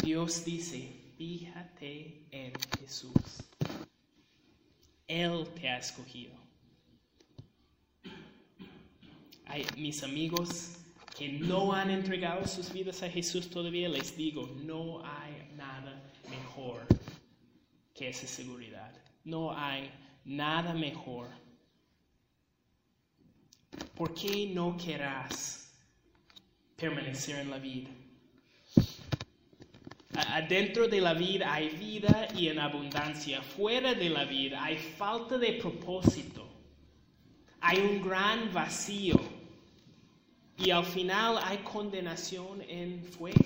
Dios 0.03 0.43
dice, 0.43 0.91
fíjate 1.17 2.27
en 2.29 2.51
Jesús. 2.77 3.13
Él 5.07 5.47
te 5.55 5.69
ha 5.69 5.77
escogido. 5.77 6.33
Hay 9.45 9.65
mis 9.77 10.03
amigos 10.03 10.75
que 11.17 11.29
no 11.29 11.71
han 11.71 11.89
entregado 11.89 12.45
sus 12.45 12.73
vidas 12.73 13.01
a 13.01 13.09
Jesús 13.09 13.49
todavía, 13.49 13.87
les 13.87 14.17
digo, 14.17 14.45
no 14.65 15.01
hay 15.05 15.49
nada 15.55 16.03
mejor 16.29 16.85
que 17.93 18.09
esa 18.09 18.27
seguridad. 18.27 18.93
No 19.23 19.57
hay 19.57 19.89
nada 20.25 20.73
mejor. 20.73 21.29
¿Por 23.95 24.13
qué 24.13 24.51
no 24.53 24.75
querrás 24.75 25.73
permanecer 26.75 27.39
en 27.39 27.49
la 27.49 27.57
vida? 27.57 27.89
Adentro 30.33 30.87
de 30.87 30.99
la 30.99 31.13
vida 31.13 31.53
hay 31.53 31.69
vida 31.69 32.27
y 32.35 32.47
en 32.47 32.57
abundancia. 32.57 33.43
Fuera 33.43 33.93
de 33.93 34.09
la 34.09 34.25
vida 34.25 34.63
hay 34.63 34.77
falta 34.77 35.37
de 35.37 35.53
propósito. 35.53 36.49
Hay 37.61 37.77
un 37.77 38.01
gran 38.01 38.51
vacío. 38.51 39.13
Y 40.57 40.71
al 40.71 40.85
final 40.85 41.37
hay 41.37 41.59
condenación 41.59 42.63
en 42.67 43.03
fuego. 43.03 43.45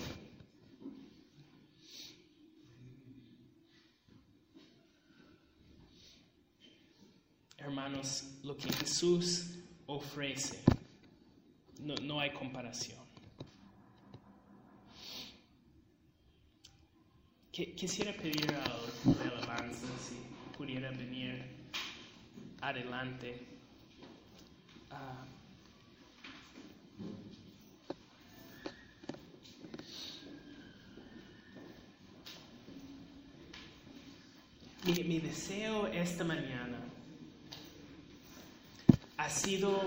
Hermanos, 7.57 8.23
lo 8.43 8.55
que 8.55 8.71
Jesús 8.71 9.57
ofrece, 9.87 10.63
no, 11.81 11.95
no 11.95 12.21
hay 12.21 12.31
comparación. 12.31 13.06
Quisiera 17.57 18.13
pedir 18.13 18.53
al 18.53 19.15
de 19.17 19.29
alabanza 19.29 19.87
si 19.97 20.13
pudiera 20.55 20.91
venir 20.91 21.43
adelante. 22.61 23.47
Ah, 24.91 25.25
mi, 34.85 35.03
mi 35.03 35.19
deseo 35.19 35.87
esta 35.87 36.23
mañana 36.23 36.77
ha 39.17 39.29
sido 39.31 39.81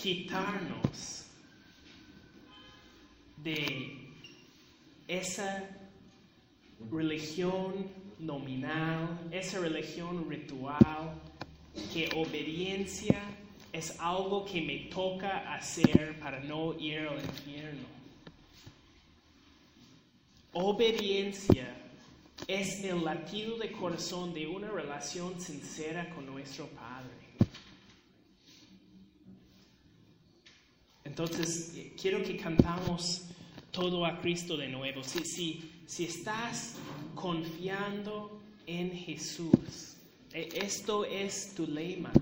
quitarnos 0.00 1.26
de 3.36 4.08
esa 5.06 5.79
religión 6.90 7.86
nominal, 8.18 9.28
esa 9.30 9.60
religión 9.60 10.28
ritual, 10.28 11.20
que 11.92 12.08
obediencia 12.16 13.20
es 13.72 13.98
algo 14.00 14.44
que 14.44 14.60
me 14.60 14.90
toca 14.90 15.54
hacer 15.54 16.18
para 16.18 16.40
no 16.40 16.78
ir 16.78 16.98
al 16.98 17.20
infierno. 17.22 17.86
Obediencia 20.52 21.76
es 22.48 22.82
el 22.82 23.04
latido 23.04 23.56
de 23.58 23.70
corazón 23.70 24.34
de 24.34 24.46
una 24.48 24.68
relación 24.68 25.40
sincera 25.40 26.10
con 26.10 26.26
nuestro 26.26 26.66
Padre. 26.68 27.10
Entonces, 31.04 31.72
quiero 32.00 32.22
que 32.22 32.36
cantamos 32.36 33.26
todo 33.70 34.04
a 34.04 34.20
Cristo 34.20 34.56
de 34.56 34.68
nuevo. 34.68 35.04
Si, 35.04 35.24
si, 35.24 35.69
si 35.90 36.04
estás 36.04 36.76
confiando 37.16 38.38
en 38.64 38.92
Jesús, 38.92 39.96
e, 40.32 40.48
esto 40.54 41.04
es 41.04 41.52
tu 41.56 41.66
lema. 41.66 42.12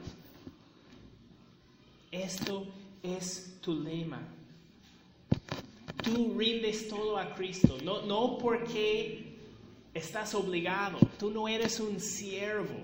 Esto 2.11 2.67
es 3.03 3.59
tu 3.61 3.75
lema. 3.75 4.27
Tú 6.03 6.35
rindes 6.35 6.89
todo 6.89 7.19
a 7.19 7.35
Cristo, 7.35 7.77
no, 7.85 8.01
no 8.07 8.39
porque 8.39 9.37
estás 9.93 10.35
obligado, 10.35 10.99
tú 11.19 11.31
no 11.31 11.47
eres 11.47 11.79
un 11.79 12.01
siervo, 12.01 12.81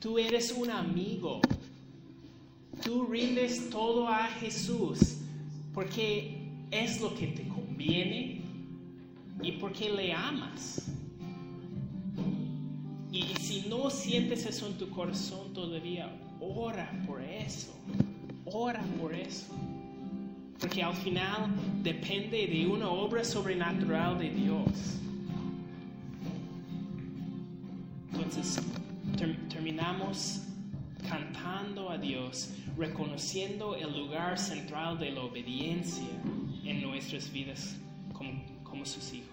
tú 0.00 0.18
eres 0.18 0.52
un 0.52 0.70
amigo. 0.70 1.42
Tú 2.82 3.06
rindes 3.06 3.68
todo 3.68 4.08
a 4.08 4.26
Jesús 4.40 5.16
porque 5.74 6.38
es 6.70 6.98
lo 7.02 7.14
que 7.14 7.26
te 7.26 7.46
conviene 7.46 8.33
y 9.42 9.52
porque 9.52 9.90
le 9.90 10.12
amas. 10.12 10.90
Y, 13.10 13.22
si 13.40 13.66
no 13.68 13.90
sientes 13.90 14.44
eso 14.46 14.66
en 14.66 14.74
tu 14.74 14.90
corazón 14.90 15.52
todavía, 15.52 16.10
ora 16.40 16.90
por 17.06 17.22
eso. 17.22 17.72
Ora 18.44 18.82
por 19.00 19.14
eso. 19.14 19.54
Porque 20.58 20.82
al 20.82 20.94
final 20.94 21.50
depende 21.82 22.46
de 22.46 22.66
una 22.66 22.88
obra 22.88 23.22
sobrenatural 23.22 24.18
de 24.18 24.30
Dios. 24.30 24.98
Entonces, 28.12 28.60
terminamos 29.48 30.40
cantando 31.08 31.90
a 31.90 31.98
Dios, 31.98 32.50
reconociendo 32.76 33.76
el 33.76 33.96
lugar 33.96 34.38
central 34.38 34.98
de 34.98 35.10
la 35.12 35.22
obediencia 35.22 36.08
en 36.64 36.82
nuestras 36.82 37.30
vidas 37.30 37.76
como, 38.12 38.32
sus 38.86 39.12
hijos. 39.12 39.30